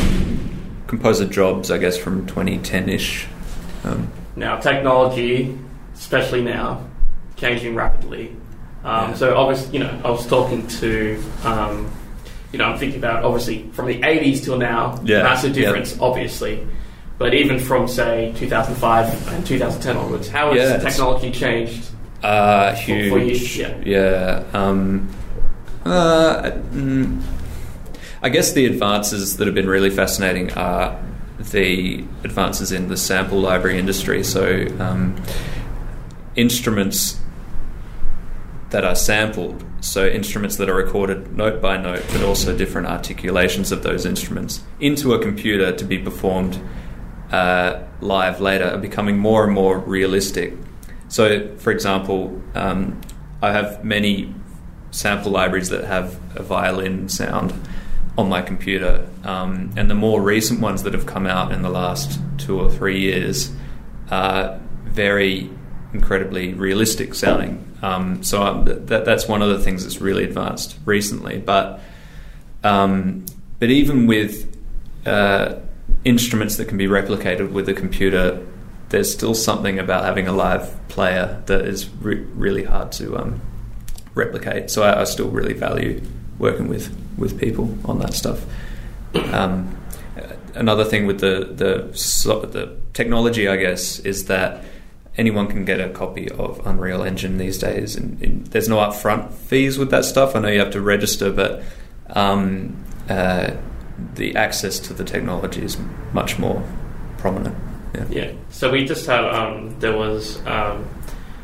composer 0.87 1.25
jobs, 1.25 1.71
I 1.71 1.77
guess, 1.77 1.97
from 1.97 2.25
2010-ish. 2.27 3.27
Um, 3.83 4.11
now 4.35 4.57
technology, 4.59 5.57
especially 5.93 6.43
now, 6.43 6.83
changing 7.37 7.75
rapidly. 7.75 8.35
Um, 8.83 9.09
Yeah. 9.09 9.13
So 9.15 9.37
obviously, 9.37 9.77
you 9.77 9.83
know, 9.83 10.01
I 10.03 10.09
was 10.11 10.25
talking 10.27 10.67
to, 10.67 11.23
um, 11.43 11.89
you 12.51 12.59
know, 12.59 12.65
I'm 12.65 12.77
thinking 12.79 12.99
about 12.99 13.23
obviously 13.23 13.69
from 13.73 13.85
the 13.87 14.01
80s 14.03 14.43
till 14.43 14.57
now, 14.57 14.99
Yeah. 15.03 15.23
massive 15.23 15.55
Yeah. 15.55 15.65
difference, 15.65 15.97
obviously. 16.01 16.65
But 17.19 17.33
even 17.33 17.59
from 17.59 17.87
say 17.87 18.33
2005 18.37 19.33
and 19.33 19.45
2010 19.45 19.97
onwards, 19.97 20.29
how 20.29 20.53
has 20.53 20.57
Yeah, 20.57 20.77
technology 20.77 21.31
changed? 21.31 21.85
uh, 22.23 22.73
For- 22.75 22.85
for 22.85 23.19
you, 23.19 23.35
huge. 23.35 23.57
yeah. 23.57 23.75
yeah. 23.85 24.43
Um, 24.53 25.07
uh, 25.85 26.51
mm, 26.73 27.21
I 28.23 28.29
guess 28.29 28.53
the 28.53 28.65
advances 28.65 29.37
that 29.37 29.45
have 29.47 29.55
been 29.55 29.69
really 29.69 29.89
fascinating 29.89 30.51
are 30.53 30.97
the 31.51 32.03
advances 32.25 32.71
in 32.71 32.87
the 32.89 32.97
sample 32.97 33.39
library 33.39 33.79
industry. 33.79 34.23
So 34.23 34.67
um, 34.79 35.15
instruments 36.35 37.19
that 38.71 38.83
are 38.83 38.95
sampled, 38.95 39.63
so 39.81 40.05
instruments 40.07 40.57
that 40.57 40.69
are 40.69 40.75
recorded 40.75 41.35
note 41.35 41.61
by 41.61 41.77
note, 41.77 42.03
but 42.11 42.21
also 42.23 42.55
different 42.55 42.87
articulations 42.87 43.71
of 43.71 43.83
those 43.83 44.05
instruments 44.05 44.61
into 44.79 45.13
a 45.13 45.19
computer 45.21 45.71
to 45.71 45.85
be 45.85 45.97
performed 45.97 46.59
uh, 47.31 47.83
live 48.01 48.41
later, 48.41 48.65
are 48.65 48.77
becoming 48.77 49.17
more 49.17 49.43
and 49.43 49.53
more 49.53 49.79
realistic. 49.79 50.53
So, 51.07 51.55
for 51.57 51.71
example, 51.71 52.41
um, 52.55 52.99
I 53.41 53.51
have 53.51 53.83
many 53.83 54.33
sample 54.91 55.31
libraries 55.31 55.69
that 55.69 55.83
have 55.85 56.19
a 56.35 56.43
violin 56.43 57.09
sound 57.09 57.53
on 58.17 58.29
my 58.29 58.41
computer, 58.41 59.07
um, 59.23 59.71
and 59.77 59.89
the 59.89 59.95
more 59.95 60.21
recent 60.21 60.59
ones 60.59 60.83
that 60.83 60.93
have 60.93 61.05
come 61.05 61.25
out 61.25 61.51
in 61.51 61.61
the 61.61 61.69
last 61.69 62.19
two 62.37 62.59
or 62.59 62.69
three 62.69 62.99
years 62.99 63.51
are 64.11 64.59
very 64.83 65.49
incredibly 65.93 66.53
realistic 66.53 67.13
sounding. 67.13 67.65
Um, 67.81 68.23
so 68.23 68.43
um, 68.43 68.65
th- 68.65 68.79
that, 68.87 69.05
that's 69.05 69.27
one 69.27 69.41
of 69.41 69.49
the 69.49 69.59
things 69.59 69.83
that's 69.83 70.01
really 70.01 70.23
advanced 70.23 70.77
recently. 70.85 71.39
But 71.39 71.79
um, 72.63 73.25
but 73.59 73.69
even 73.69 74.05
with 74.05 74.53
uh, 75.05 75.55
instruments 76.03 76.55
that 76.57 76.67
can 76.67 76.77
be 76.77 76.87
replicated 76.87 77.51
with 77.51 77.69
a 77.69 77.73
computer, 77.73 78.45
there's 78.89 79.11
still 79.11 79.35
something 79.35 79.79
about 79.79 80.03
having 80.03 80.27
a 80.27 80.33
live 80.33 80.75
player 80.87 81.41
that 81.45 81.61
is 81.65 81.89
re- 82.01 82.25
really 82.35 82.63
hard 82.63 82.91
to 82.93 83.17
um, 83.17 83.41
replicate. 84.15 84.69
So 84.71 84.83
I, 84.83 85.01
I 85.01 85.03
still 85.03 85.29
really 85.29 85.53
value 85.53 86.01
working 86.37 86.67
with, 86.67 86.95
with 87.17 87.39
people 87.39 87.77
on 87.85 87.99
that 87.99 88.13
stuff. 88.13 88.45
Um, 89.13 89.75
another 90.55 90.83
thing 90.83 91.05
with 91.05 91.19
the 91.19 91.51
the 91.51 92.47
the 92.51 92.77
technology, 92.93 93.47
I 93.47 93.55
guess, 93.55 93.99
is 93.99 94.25
that 94.25 94.63
anyone 95.17 95.47
can 95.47 95.65
get 95.65 95.79
a 95.79 95.89
copy 95.89 96.29
of 96.29 96.65
Unreal 96.65 97.03
Engine 97.03 97.37
these 97.37 97.57
days, 97.57 97.95
and, 97.95 98.21
and 98.21 98.47
there's 98.47 98.69
no 98.69 98.77
upfront 98.77 99.31
fees 99.33 99.77
with 99.77 99.91
that 99.91 100.05
stuff. 100.05 100.35
I 100.35 100.39
know 100.39 100.49
you 100.49 100.59
have 100.59 100.71
to 100.71 100.81
register, 100.81 101.31
but 101.31 101.63
um, 102.09 102.83
uh, 103.09 103.51
the 104.15 104.35
access 104.35 104.79
to 104.79 104.93
the 104.93 105.03
technology 105.03 105.61
is 105.61 105.77
much 106.13 106.39
more 106.39 106.63
prominent. 107.17 107.55
Yeah. 107.95 108.05
Yeah. 108.09 108.31
So 108.49 108.71
we 108.71 108.85
just 108.85 109.05
had 109.05 109.23
um, 109.25 109.79
there 109.79 109.95
was 109.95 110.45
um, 110.45 110.87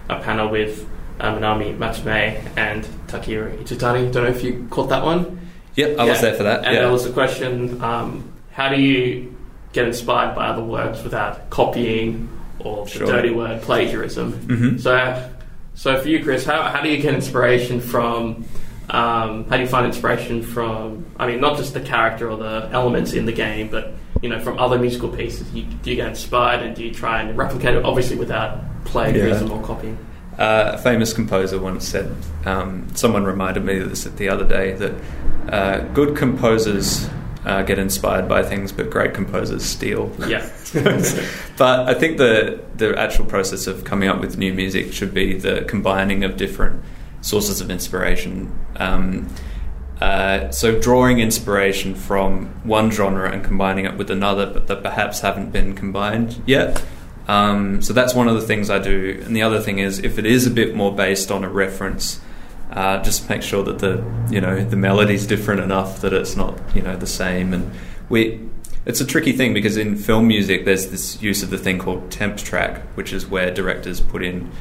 a 0.10 0.20
panel 0.20 0.50
with 0.50 0.88
uh, 1.20 1.36
Minami 1.36 1.78
Matsumae 1.78 2.58
and 2.58 2.84
Takahiro 3.08 3.58
Ichitani. 3.64 4.12
Don't 4.12 4.24
know 4.24 4.30
if 4.30 4.44
you 4.44 4.68
caught 4.70 4.90
that 4.90 5.04
one. 5.04 5.40
Yep, 5.76 6.00
I 6.00 6.06
was 6.06 6.22
there 6.22 6.36
for 6.36 6.44
that. 6.44 6.64
And 6.66 6.76
yeah. 6.76 6.82
there 6.82 6.92
was 6.92 7.06
a 7.06 7.12
question: 7.12 7.82
um, 7.82 8.32
How 8.52 8.70
do 8.70 8.82
you 8.82 9.36
get 9.74 9.88
inspired 9.88 10.36
by 10.36 10.48
other 10.48 10.64
works 10.64 11.04
without 11.04 11.50
copying 11.50 12.30
or 12.60 12.86
the 12.86 13.00
dirty 13.00 13.32
word 13.32 13.62
plagiarism? 13.62 14.34
Mhm. 14.48 14.80
So, 14.80 15.32
so 15.74 16.02
for 16.02 16.08
you, 16.08 16.24
Chris, 16.24 16.46
how, 16.46 16.64
how 16.64 16.82
do 16.82 16.90
you 16.90 17.02
get 17.02 17.14
inspiration 17.14 17.82
from? 17.82 18.46
Um, 18.90 19.46
how 19.50 19.58
do 19.58 19.64
you 19.64 19.68
find 19.68 19.86
inspiration 19.86 20.42
from? 20.42 21.06
I 21.18 21.28
mean, 21.28 21.42
not 21.42 21.58
just 21.58 21.74
the 21.74 21.82
character 21.82 22.30
or 22.30 22.38
the 22.38 22.70
elements 22.72 23.14
in 23.14 23.26
the 23.26 23.32
game, 23.32 23.70
but 23.70 23.94
you 24.22 24.30
know, 24.30 24.40
from 24.40 24.60
other 24.60 24.78
musical 24.80 25.10
pieces. 25.10 25.52
You, 25.54 25.64
do 25.64 25.90
you 25.90 25.96
get 25.96 26.08
inspired 26.08 26.62
and 26.62 26.76
do 26.76 26.84
you 26.84 26.94
try 26.94 27.22
and 27.22 27.38
replicate 27.38 27.76
it? 27.76 27.86
Obviously, 27.86 28.16
without 28.16 28.60
plagiarism 28.86 29.52
or 29.52 29.62
copying. 29.64 29.98
Uh, 30.38 30.72
a 30.74 30.78
famous 30.78 31.14
composer 31.14 31.60
once 31.60 31.88
said, 31.88 32.14
um, 32.46 32.88
someone 32.94 33.24
reminded 33.24 33.64
me 33.64 33.80
of 33.80 33.90
this 33.90 34.04
the 34.04 34.28
other 34.28 34.46
day, 34.46 34.74
that 34.74 34.94
uh, 35.50 35.80
good 35.94 36.18
composers 36.18 37.10
uh, 37.46 37.62
get 37.62 37.80
inspired 37.80 38.28
by 38.28 38.44
things, 38.44 38.72
but 38.72 38.90
great 38.90 39.14
composers 39.14 39.64
steal. 39.64 40.12
Yeah. 40.28 40.50
but 41.58 41.88
I 41.88 41.94
think 41.94 42.18
the, 42.18 42.62
the 42.76 42.98
actual 43.00 43.26
process 43.26 43.68
of 43.68 43.86
coming 43.86 44.10
up 44.10 44.20
with 44.20 44.38
new 44.38 44.54
music 44.54 44.92
should 44.92 45.14
be 45.14 45.38
the 45.38 45.64
combining 45.68 46.24
of 46.24 46.36
different 46.36 46.84
sources 47.26 47.60
of 47.60 47.72
inspiration. 47.72 48.54
Um, 48.76 49.28
uh, 50.00 50.52
so 50.52 50.80
drawing 50.80 51.20
inspiration 51.20 51.96
from 51.96 52.48
one 52.64 52.92
genre 52.92 53.32
and 53.32 53.44
combining 53.44 53.86
it 53.86 53.98
with 53.98 54.12
another, 54.12 54.46
but 54.46 54.68
that 54.68 54.84
perhaps 54.84 55.22
haven't 55.22 55.52
been 55.52 55.74
combined 55.74 56.42
yet. 56.46 56.84
Um, 57.28 57.82
so 57.82 57.94
that's 57.94 58.14
one 58.14 58.28
of 58.28 58.36
the 58.36 58.42
things 58.42 58.70
I 58.70 58.78
do. 58.78 59.20
And 59.26 59.36
the 59.36 59.42
other 59.42 59.60
thing 59.60 59.80
is, 59.80 60.00
if 60.00 60.20
it 60.20 60.26
is 60.28 60.46
a 60.46 60.52
bit 60.52 60.76
more 60.76 60.94
based 60.96 61.32
on 61.32 61.44
a 61.44 61.50
reference, 61.50 62.22
uh, 62.72 63.02
just 63.02 63.28
make 63.28 63.42
sure 63.42 63.64
that 63.64 63.80
the 63.80 64.04
you 64.30 64.42
know 64.42 64.64
the 64.64 64.76
melody's 64.76 65.26
different 65.26 65.62
enough 65.62 66.02
that 66.02 66.14
it's 66.14 66.36
not 66.36 66.60
you 66.76 66.84
know 66.84 66.96
the 66.96 67.08
same. 67.08 67.54
And 67.54 67.72
we, 68.10 68.48
it's 68.86 69.02
a 69.02 69.06
tricky 69.06 69.32
thing 69.32 69.54
because 69.56 69.78
in 69.78 69.96
film 69.96 70.28
music, 70.28 70.66
there's 70.66 70.88
this 70.88 71.20
use 71.24 71.42
of 71.42 71.50
the 71.50 71.58
thing 71.58 71.80
called 71.80 72.12
temp 72.12 72.38
track, 72.38 72.84
which 72.96 73.12
is 73.14 73.26
where 73.26 73.50
directors 73.52 74.00
put 74.02 74.24
in 74.24 74.52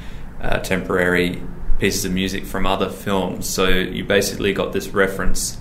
uh, 0.40 0.60
temporary 0.60 1.42
pieces 1.84 2.06
of 2.06 2.12
music 2.12 2.46
from 2.46 2.64
other 2.64 2.88
films. 2.88 3.46
So 3.46 3.68
you 3.68 4.04
basically 4.04 4.54
got 4.54 4.72
this 4.72 4.88
reference, 4.88 5.58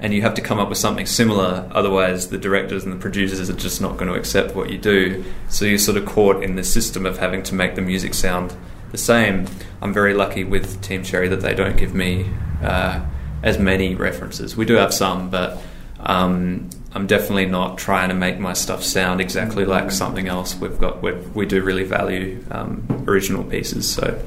and 0.00 0.14
you 0.14 0.22
have 0.22 0.32
to 0.34 0.40
come 0.40 0.58
up 0.58 0.70
with 0.70 0.78
something 0.78 1.04
similar. 1.04 1.68
Otherwise, 1.72 2.30
the 2.30 2.38
directors 2.38 2.84
and 2.84 2.92
the 2.94 2.96
producers 2.96 3.50
are 3.50 3.52
just 3.52 3.78
not 3.82 3.98
going 3.98 4.10
to 4.10 4.18
accept 4.18 4.56
what 4.56 4.70
you 4.70 4.78
do. 4.78 5.22
So 5.50 5.66
you're 5.66 5.76
sort 5.76 5.98
of 5.98 6.06
caught 6.06 6.42
in 6.42 6.56
this 6.56 6.72
system 6.72 7.04
of 7.04 7.18
having 7.18 7.42
to 7.42 7.54
make 7.54 7.74
the 7.74 7.82
music 7.82 8.14
sound 8.14 8.54
the 8.92 8.96
same. 8.96 9.46
I'm 9.82 9.92
very 9.92 10.14
lucky 10.14 10.42
with 10.42 10.80
Team 10.80 11.02
Cherry 11.02 11.28
that 11.28 11.42
they 11.42 11.54
don't 11.54 11.76
give 11.76 11.94
me 11.94 12.30
uh, 12.62 13.04
as 13.42 13.58
many 13.58 13.94
references. 13.94 14.56
We 14.56 14.64
do 14.64 14.76
have 14.76 14.94
some, 14.94 15.28
but 15.28 15.58
um, 16.00 16.70
I'm 16.94 17.06
definitely 17.06 17.44
not 17.44 17.76
trying 17.76 18.08
to 18.08 18.14
make 18.14 18.38
my 18.38 18.54
stuff 18.54 18.82
sound 18.82 19.20
exactly 19.20 19.66
like 19.66 19.90
something 19.90 20.28
else. 20.28 20.54
We've 20.54 20.78
got 20.78 21.02
we 21.02 21.12
we 21.34 21.44
do 21.44 21.62
really 21.62 21.84
value 21.84 22.42
um, 22.50 23.04
original 23.06 23.44
pieces. 23.44 23.86
So 23.86 24.18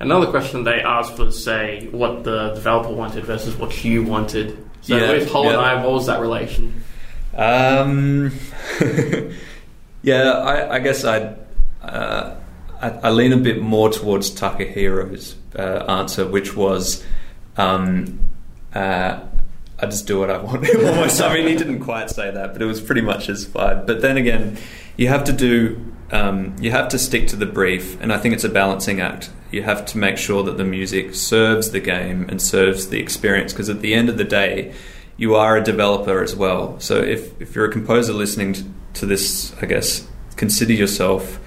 Another 0.00 0.26
question 0.26 0.64
they 0.64 0.80
asked 0.80 1.18
was, 1.18 1.42
say, 1.42 1.86
what 1.90 2.24
the 2.24 2.54
developer 2.54 2.90
wanted 2.92 3.24
versus 3.24 3.54
what 3.56 3.84
you 3.84 4.02
wanted. 4.02 4.56
So 4.80 4.96
Yeah, 4.96 5.12
with 5.12 5.30
Hollow 5.30 5.50
yeah. 5.50 5.56
Knight, 5.56 5.84
what 5.84 5.92
was 5.92 6.06
that 6.06 6.20
relation? 6.20 6.82
Um, 7.36 8.32
yeah, 10.02 10.30
I, 10.30 10.76
I 10.76 10.78
guess 10.78 11.04
I'd, 11.04 11.36
uh, 11.82 12.34
I, 12.80 12.88
I 12.88 13.10
lean 13.10 13.32
a 13.34 13.36
bit 13.36 13.60
more 13.60 13.90
towards 13.90 14.30
Takahiro's 14.30 15.36
uh, 15.56 15.84
answer, 15.86 16.26
which 16.26 16.56
was 16.56 17.04
um, 17.58 18.20
uh, 18.74 19.20
I 19.78 19.86
just 19.86 20.06
do 20.06 20.18
what 20.18 20.30
I 20.30 20.38
want. 20.42 20.66
Almost. 20.68 21.20
I 21.20 21.34
mean, 21.34 21.46
he 21.46 21.56
didn't 21.56 21.80
quite 21.80 22.10
say 22.10 22.30
that, 22.30 22.52
but 22.52 22.62
it 22.62 22.66
was 22.66 22.80
pretty 22.80 23.00
much 23.02 23.26
his 23.26 23.46
vibe. 23.46 23.86
But 23.86 24.00
then 24.00 24.16
again, 24.16 24.56
you 24.96 25.08
have 25.08 25.24
to 25.24 25.32
do. 25.32 25.86
Um, 26.12 26.56
you 26.60 26.72
have 26.72 26.88
to 26.88 26.98
stick 26.98 27.28
to 27.28 27.36
the 27.36 27.46
brief, 27.46 28.00
and 28.00 28.12
I 28.12 28.18
think 28.18 28.34
it's 28.34 28.44
a 28.44 28.48
balancing 28.48 29.00
act. 29.00 29.30
You 29.50 29.62
have 29.64 29.84
to 29.86 29.98
make 29.98 30.16
sure 30.16 30.42
that 30.44 30.56
the 30.56 30.64
music 30.64 31.14
serves 31.14 31.70
the 31.70 31.80
game 31.80 32.26
and 32.28 32.40
serves 32.40 32.88
the 32.88 33.00
experience, 33.00 33.52
because 33.52 33.68
at 33.68 33.80
the 33.80 33.94
end 33.94 34.08
of 34.08 34.16
the 34.16 34.24
day, 34.24 34.72
you 35.16 35.34
are 35.34 35.56
a 35.56 35.62
developer 35.62 36.22
as 36.22 36.34
well. 36.34 36.78
So 36.80 36.96
if, 36.96 37.40
if 37.40 37.54
you're 37.54 37.66
a 37.66 37.72
composer 37.72 38.12
listening 38.12 38.54
to, 38.54 38.64
to 38.94 39.06
this, 39.06 39.54
I 39.60 39.66
guess, 39.66 40.08
consider 40.36 40.72
yourself 40.72 41.40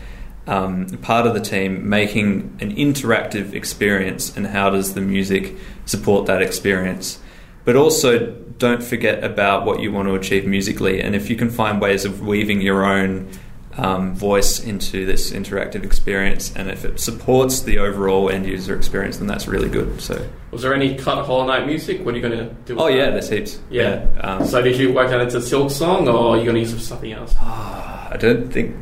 um, 0.46 0.88
part 1.02 1.26
of 1.26 1.34
the 1.34 1.40
team 1.40 1.90
making 1.90 2.58
an 2.60 2.76
interactive 2.76 3.54
experience, 3.54 4.36
and 4.36 4.48
how 4.48 4.70
does 4.70 4.94
the 4.94 5.02
music 5.02 5.56
support 5.86 6.26
that 6.28 6.42
experience? 6.42 7.20
But 7.66 7.78
also, 7.78 8.28
don't 8.58 8.84
forget 8.84 9.24
about 9.24 9.66
what 9.66 9.80
you 9.80 9.92
want 9.92 10.10
to 10.10 10.16
achieve 10.16 10.46
musically, 10.46 11.02
and 11.02 11.16
if 11.16 11.30
you 11.30 11.38
can 11.38 11.50
find 11.50 11.80
ways 11.80 12.04
of 12.04 12.22
weaving 12.22 12.60
your 12.60 12.86
own 12.86 13.30
um, 13.78 14.14
voice 14.14 14.60
into 14.64 15.06
this 15.06 15.32
interactive 15.32 15.84
experience, 15.84 16.54
and 16.56 16.70
if 16.70 16.86
it 16.86 17.00
supports 17.00 17.62
the 17.62 17.80
overall 17.80 18.30
end 18.30 18.46
user 18.46 18.76
experience, 18.76 19.18
then 19.18 19.28
that's 19.28 19.48
really 19.48 19.70
good. 19.70 20.00
So, 20.02 20.28
Was 20.52 20.62
there 20.62 20.74
any 20.74 20.96
cut 20.96 21.26
Hollow 21.26 21.46
Knight 21.48 21.66
music? 21.66 22.06
What 22.06 22.14
are 22.14 22.18
you 22.18 22.22
going 22.28 22.38
to 22.38 22.54
do? 22.66 22.76
With 22.76 22.84
oh 22.84 22.88
that? 22.88 22.96
yeah, 22.98 23.10
there's 23.10 23.30
heaps. 23.30 23.60
Yeah. 23.72 24.06
um, 24.22 24.46
So 24.46 24.62
did 24.62 24.78
you 24.78 24.94
work 24.94 25.10
that 25.10 25.22
into 25.22 25.38
Silksong, 25.38 26.08
or 26.14 26.36
are 26.36 26.38
you 26.38 26.44
going 26.44 26.56
to 26.56 26.60
use 26.62 26.72
it 26.74 26.76
for 26.78 26.82
something 26.82 27.12
else? 27.12 27.34
Ah, 27.40 28.10
I 28.12 28.18
don't 28.18 28.52
think 28.52 28.76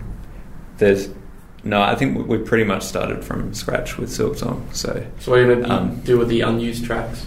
there's. 0.77 1.09
No, 1.63 1.79
I 1.81 1.93
think 1.95 2.27
we 2.27 2.39
pretty 2.39 2.63
much 2.63 2.81
started 2.83 3.23
from 3.23 3.53
scratch 3.53 3.97
with 3.97 4.09
Silksong. 4.09 4.73
So 4.75 5.05
So 5.19 5.31
what 5.31 5.39
are 5.39 5.43
you 5.43 5.47
going 5.55 5.63
to 5.63 5.71
Um, 5.71 5.95
do 6.03 6.17
with 6.17 6.27
the 6.27 6.41
unused 6.41 6.85
tracks? 6.85 7.25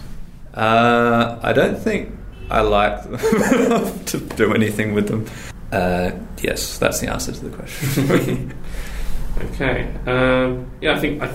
uh, 0.53 1.39
I 1.41 1.51
don't 1.53 1.79
think 1.79 2.11
I 2.51 2.61
like 2.61 3.01
to 4.05 4.17
do 4.35 4.53
anything 4.53 4.93
with 4.93 5.07
them. 5.07 5.25
Uh, 5.75 6.11
yes, 6.41 6.77
that's 6.77 6.99
the 6.99 7.11
answer 7.11 7.31
to 7.31 7.45
the 7.45 7.55
question. 7.55 8.53
Okay. 9.37 9.93
Um, 10.05 10.71
yeah, 10.79 10.93
I 10.93 10.99
think 10.99 11.21
I 11.21 11.27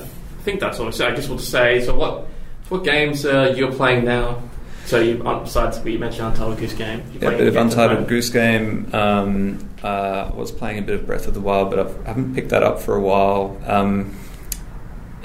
think 0.42 0.60
that's 0.60 0.80
all. 0.80 0.90
So 0.90 1.06
I 1.06 1.14
just 1.14 1.28
want 1.28 1.40
to 1.40 1.46
say. 1.46 1.84
So 1.84 1.94
what 1.94 2.26
what 2.70 2.82
games 2.84 3.26
uh, 3.26 3.52
you're 3.56 3.72
playing 3.72 4.04
now? 4.04 4.42
So 4.86 5.00
you 5.00 5.22
uh, 5.22 5.40
besides 5.40 5.78
we 5.80 5.98
mentioned 5.98 6.28
Untitled 6.28 6.58
Goose 6.58 6.72
Game. 6.72 7.02
You're 7.12 7.30
yeah, 7.30 7.36
a 7.36 7.38
bit 7.38 7.48
of 7.48 7.54
the 7.54 7.60
Untitled? 7.60 8.08
Goose 8.08 8.30
Game. 8.30 8.88
Um, 8.94 9.68
uh, 9.82 10.30
was 10.34 10.50
playing 10.50 10.78
a 10.78 10.82
bit 10.82 10.94
of 10.94 11.06
Breath 11.06 11.26
of 11.26 11.34
the 11.34 11.40
Wild, 11.40 11.70
but 11.70 11.78
I've, 11.78 12.06
I 12.06 12.08
haven't 12.08 12.34
picked 12.34 12.48
that 12.50 12.62
up 12.62 12.80
for 12.80 12.96
a 12.96 13.00
while. 13.00 13.60
Um, 13.66 14.16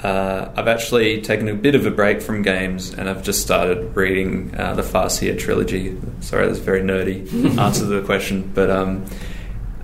uh, 0.06 0.52
I've 0.56 0.68
actually 0.68 1.20
taken 1.22 1.48
a 1.48 1.54
bit 1.54 1.74
of 1.74 1.84
a 1.86 1.90
break 1.90 2.20
from 2.22 2.42
games, 2.42 2.92
and 2.94 3.08
I've 3.10 3.22
just 3.24 3.40
started 3.42 3.96
reading 3.96 4.54
uh, 4.56 4.74
the 4.74 4.82
Farseer 4.82 5.36
trilogy. 5.38 5.96
Sorry, 6.20 6.46
that's 6.46 6.58
a 6.58 6.62
very 6.62 6.80
nerdy 6.82 7.26
answer 7.58 7.80
to 7.80 7.86
the 8.00 8.02
question, 8.02 8.50
but 8.54 8.70
um, 8.70 9.04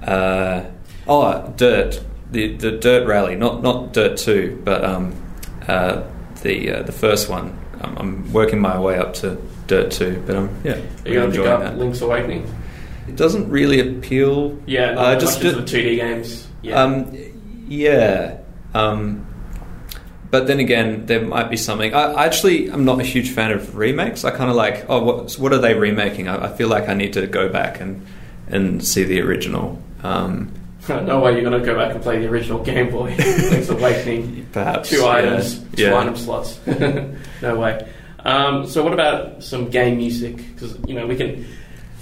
uh, 0.06 0.64
oh, 1.08 1.52
Dirt, 1.56 2.00
the 2.30 2.56
the 2.56 2.70
Dirt 2.72 3.06
Rally, 3.06 3.34
not 3.36 3.62
not 3.62 3.92
Dirt 3.92 4.16
Two, 4.16 4.60
but 4.64 4.84
um, 4.84 5.12
uh, 5.66 6.02
the 6.42 6.70
uh, 6.70 6.82
the 6.84 6.92
first 6.92 7.28
one. 7.28 7.58
I'm, 7.80 7.96
I'm 7.98 8.32
working 8.32 8.60
my 8.60 8.78
way 8.78 8.98
up 8.98 9.14
to 9.14 9.36
Dirt 9.66 9.90
Two, 9.90 10.22
but 10.26 10.36
I'm 10.36 10.48
yeah, 10.62 10.72
Are 10.74 10.76
you 10.76 11.14
going 11.14 11.32
to 11.32 11.38
pick 11.38 11.40
enjoying 11.40 11.60
that. 11.60 11.78
Link's 11.78 12.00
Awakening? 12.00 12.54
It 13.08 13.16
doesn't 13.16 13.50
really 13.50 13.80
appeal. 13.80 14.56
Yeah, 14.66 14.94
no, 14.94 15.00
Uh, 15.00 15.18
just 15.18 15.40
just- 15.40 15.56
the 15.56 15.64
two 15.64 15.82
D 15.82 15.96
games. 15.96 16.46
Yeah. 16.62 16.80
Um, 16.80 17.16
yeah. 17.66 18.38
Um, 18.74 19.26
but 20.32 20.46
then 20.48 20.58
again, 20.58 21.04
there 21.06 21.20
might 21.20 21.50
be 21.50 21.56
something. 21.58 21.92
I, 21.94 22.12
I 22.14 22.24
actually, 22.24 22.68
I'm 22.68 22.84
not 22.86 22.98
a 22.98 23.04
huge 23.04 23.30
fan 23.30 23.52
of 23.52 23.76
remakes. 23.76 24.24
I 24.24 24.30
kind 24.30 24.48
of 24.50 24.56
like, 24.56 24.86
oh, 24.88 25.02
what, 25.04 25.32
what 25.34 25.52
are 25.52 25.58
they 25.58 25.74
remaking? 25.74 26.26
I, 26.26 26.46
I 26.46 26.56
feel 26.56 26.68
like 26.68 26.88
I 26.88 26.94
need 26.94 27.12
to 27.12 27.26
go 27.28 27.48
back 27.50 27.80
and 27.80 28.04
and 28.48 28.82
see 28.84 29.04
the 29.04 29.20
original. 29.20 29.80
Um, 30.02 30.52
no 30.88 31.20
way 31.20 31.32
you're 31.34 31.48
going 31.48 31.60
to 31.60 31.64
go 31.64 31.76
back 31.76 31.94
and 31.94 32.02
play 32.02 32.18
the 32.18 32.28
original 32.28 32.64
Game 32.64 32.90
Boy 32.90 33.14
Link's 33.18 33.68
Awakening. 33.68 34.48
perhaps 34.52 34.88
Two 34.90 34.96
yeah. 35.02 35.06
items, 35.06 35.58
two 35.76 35.82
Yeah. 35.82 35.98
item 35.98 36.16
slots. 36.16 36.58
no 36.66 37.58
way. 37.60 37.88
Um, 38.20 38.66
so 38.66 38.82
what 38.82 38.92
about 38.94 39.44
some 39.44 39.68
game 39.68 39.98
music? 39.98 40.36
Because 40.38 40.76
you 40.86 40.94
know 40.94 41.06
we 41.06 41.16
can. 41.16 41.46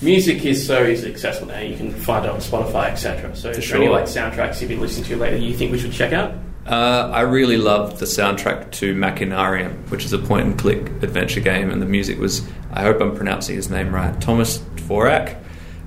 Music 0.02 0.44
is 0.46 0.66
so 0.66 0.86
easily 0.86 1.12
accessible 1.12 1.48
now. 1.48 1.58
You 1.58 1.76
can 1.76 1.92
find 1.92 2.24
it 2.24 2.30
on 2.30 2.38
Spotify, 2.38 2.90
etc. 2.92 3.36
So, 3.36 3.50
is 3.50 3.68
there 3.68 3.76
any 3.76 3.88
like 3.88 4.04
soundtracks 4.04 4.60
you've 4.60 4.70
been 4.70 4.80
listening 4.80 5.04
to 5.08 5.16
lately 5.16 5.44
you 5.44 5.54
think 5.54 5.72
we 5.72 5.78
should 5.78 5.92
check 5.92 6.12
out? 6.14 6.32
Uh, 6.70 7.10
I 7.12 7.22
really 7.22 7.56
loved 7.56 7.98
the 7.98 8.06
soundtrack 8.06 8.70
to 8.72 8.94
Machinarium, 8.94 9.90
which 9.90 10.04
is 10.04 10.12
a 10.12 10.18
point 10.18 10.46
and 10.46 10.56
click 10.56 10.86
adventure 11.02 11.40
game, 11.40 11.68
and 11.68 11.82
the 11.82 11.86
music 11.86 12.20
was, 12.20 12.46
I 12.72 12.82
hope 12.82 13.00
I'm 13.00 13.16
pronouncing 13.16 13.56
his 13.56 13.68
name 13.68 13.92
right, 13.92 14.18
Thomas 14.20 14.58
Dvorak. 14.76 15.36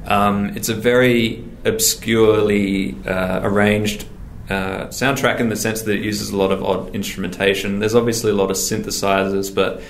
Um, 0.06 0.50
it's 0.58 0.68
a 0.68 0.76
very 0.76 1.46
obscurely 1.64 2.98
uh, 3.08 3.40
arranged 3.44 4.06
uh, 4.50 4.88
soundtrack 4.88 5.40
in 5.40 5.48
the 5.48 5.56
sense 5.56 5.84
that 5.84 5.96
it 5.96 6.02
uses 6.02 6.32
a 6.32 6.36
lot 6.36 6.52
of 6.52 6.62
odd 6.62 6.94
instrumentation. 6.94 7.80
There's 7.80 7.96
obviously 7.96 8.32
a 8.32 8.36
lot 8.36 8.52
of 8.52 8.58
synthesizers, 8.58 9.56
but 9.56 9.82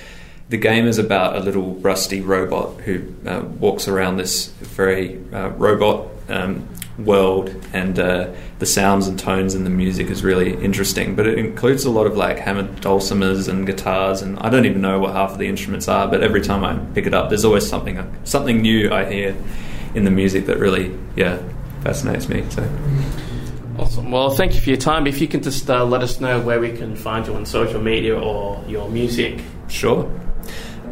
the 0.48 0.58
game 0.58 0.86
is 0.86 0.98
about 0.98 1.34
a 1.34 1.40
little 1.40 1.74
rusty 1.74 2.20
robot 2.20 2.82
who 2.82 3.12
uh, 3.26 3.40
walks 3.58 3.88
around 3.88 4.18
this 4.18 4.46
very 4.60 5.20
uh, 5.32 5.48
robot 5.48 6.08
um, 6.28 6.68
world, 6.98 7.54
and 7.72 7.98
uh, 7.98 8.32
the 8.58 8.66
sounds 8.66 9.08
and 9.08 9.18
tones 9.18 9.54
and 9.54 9.66
the 9.66 9.70
music 9.70 10.08
is 10.08 10.22
really 10.22 10.54
interesting. 10.62 11.14
But 11.14 11.26
it 11.26 11.38
includes 11.38 11.84
a 11.84 11.90
lot 11.90 12.06
of 12.06 12.16
like 12.16 12.38
hammered 12.38 12.76
dulcimers 12.76 13.48
and 13.48 13.66
guitars, 13.66 14.22
and 14.22 14.38
I 14.38 14.50
don't 14.50 14.66
even 14.66 14.80
know 14.80 14.98
what 14.98 15.12
half 15.12 15.32
of 15.32 15.38
the 15.38 15.48
instruments 15.48 15.88
are. 15.88 16.08
But 16.08 16.22
every 16.22 16.40
time 16.40 16.64
I 16.64 16.76
pick 16.94 17.06
it 17.06 17.14
up, 17.14 17.28
there's 17.28 17.44
always 17.44 17.68
something 17.68 17.98
something 18.24 18.60
new 18.62 18.92
I 18.92 19.04
hear 19.10 19.36
in 19.94 20.04
the 20.04 20.10
music 20.10 20.46
that 20.46 20.58
really, 20.58 20.96
yeah, 21.16 21.42
fascinates 21.82 22.28
me. 22.28 22.44
So. 22.50 22.68
Awesome. 23.78 24.12
Well, 24.12 24.30
thank 24.30 24.54
you 24.54 24.60
for 24.60 24.70
your 24.70 24.78
time. 24.78 25.06
If 25.06 25.20
you 25.20 25.26
can 25.26 25.42
just 25.42 25.68
uh, 25.68 25.84
let 25.84 26.02
us 26.02 26.20
know 26.20 26.40
where 26.40 26.60
we 26.60 26.72
can 26.72 26.94
find 26.94 27.26
you 27.26 27.34
on 27.34 27.44
social 27.44 27.80
media 27.80 28.18
or 28.18 28.62
your 28.68 28.88
music. 28.88 29.40
Sure. 29.68 30.08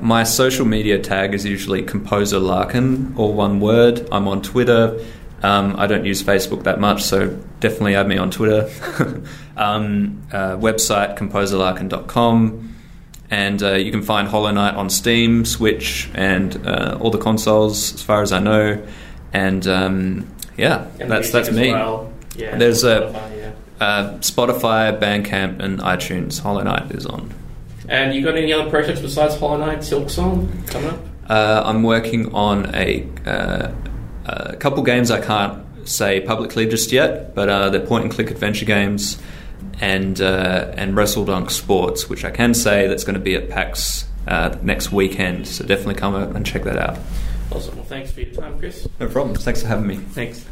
My 0.01 0.25
social 0.25 0.67
media 0.67 0.99
tag 0.99 1.33
is 1.33 1.45
usually 1.45 1.83
Composer 1.83 2.41
Larkin, 2.41 3.15
or 3.17 3.33
one 3.33 3.61
word. 3.61 4.09
I'm 4.11 4.27
on 4.27 4.43
Twitter. 4.43 4.99
Um, 5.43 5.75
I 5.77 5.87
don't 5.89 6.05
use 6.05 6.23
Facebook 6.23 6.63
that 6.65 6.79
much, 6.79 7.03
so 7.03 7.29
definitely 7.61 7.97
add 7.97 8.07
me 8.07 8.17
on 8.17 8.31
Twitter. 8.31 8.71
um, 9.57 10.23
uh, 10.33 10.57
website 10.57 11.17
composerlarkin.com, 11.19 12.75
and 13.31 13.63
uh, 13.63 13.73
you 13.73 13.91
can 13.91 14.03
find 14.03 14.29
Hollow 14.29 14.51
Knight 14.53 14.75
on 14.75 14.89
Steam, 14.91 15.45
Switch, 15.45 16.09
and 16.15 16.65
uh, 16.67 16.99
all 17.01 17.11
the 17.11 17.19
consoles, 17.19 17.95
as 17.95 18.03
far 18.03 18.23
as 18.23 18.33
I 18.33 18.39
know. 18.39 18.81
And 19.33 19.67
um, 19.67 20.33
yeah, 20.57 20.87
And 21.01 21.11
that's 21.11 21.31
that's 21.31 21.51
me. 21.51 21.73
well. 21.73 22.13
Yeah. 22.37 22.57
There's 22.57 22.85
a- 22.85 23.01
Spotify, 23.01 23.37
yeah. 23.39 23.53
Uh, 23.85 24.19
Spotify, 24.19 24.99
Bandcamp, 25.01 25.61
and 25.61 25.81
iTunes. 25.81 26.39
Hollow 26.41 26.63
Knight 26.63 26.93
is 26.93 27.05
on. 27.05 27.35
And 27.89 28.15
you 28.15 28.23
got 28.23 28.37
any 28.37 28.53
other 28.53 28.71
projects 28.71 29.01
besides 29.01 29.37
Hollow 29.39 29.57
Knight, 29.59 29.79
Silksong 29.79 30.69
coming 30.71 30.91
up? 30.91 31.01
Uh, 31.29 31.63
I'm 31.65 31.83
working 31.83 32.33
on 32.35 32.73
a, 32.75 33.07
uh, 34.27 34.51
a 34.51 34.57
couple 34.57 34.83
games 34.83 35.11
I 35.11 35.21
can't 35.21 35.65
say 35.89 36.21
publicly 36.21 36.67
just 36.67 36.93
yet, 36.93 37.35
but 37.35 37.49
uh, 37.49 37.71
they're 37.71 37.85
point 37.85 38.05
and 38.05 38.13
click 38.13 38.31
adventure 38.31 38.65
games, 38.65 39.21
and 39.81 40.21
uh, 40.21 40.73
and 40.77 40.95
WrestleDunk 40.95 41.51
Sports, 41.51 42.09
which 42.09 42.25
I 42.25 42.31
can 42.31 42.55
say 42.55 42.87
that's 42.87 43.05
going 43.05 43.15
to 43.15 43.21
be 43.21 43.35
at 43.35 43.49
PAX 43.49 44.07
uh, 44.27 44.57
next 44.63 44.93
weekend. 44.93 45.49
So 45.49 45.65
definitely 45.65 45.95
come 45.95 46.15
and 46.15 46.47
check 46.47 46.65
that 46.65 46.77
out. 46.77 46.99
Awesome. 47.51 47.77
Well, 47.77 47.85
thanks 47.85 48.11
for 48.11 48.21
your 48.21 48.35
time, 48.35 48.59
Chris. 48.59 48.89
No 48.99 49.09
problem. 49.09 49.37
Thanks 49.37 49.63
for 49.63 49.69
having 49.69 49.87
me. 49.87 49.97
Thanks. 49.97 50.47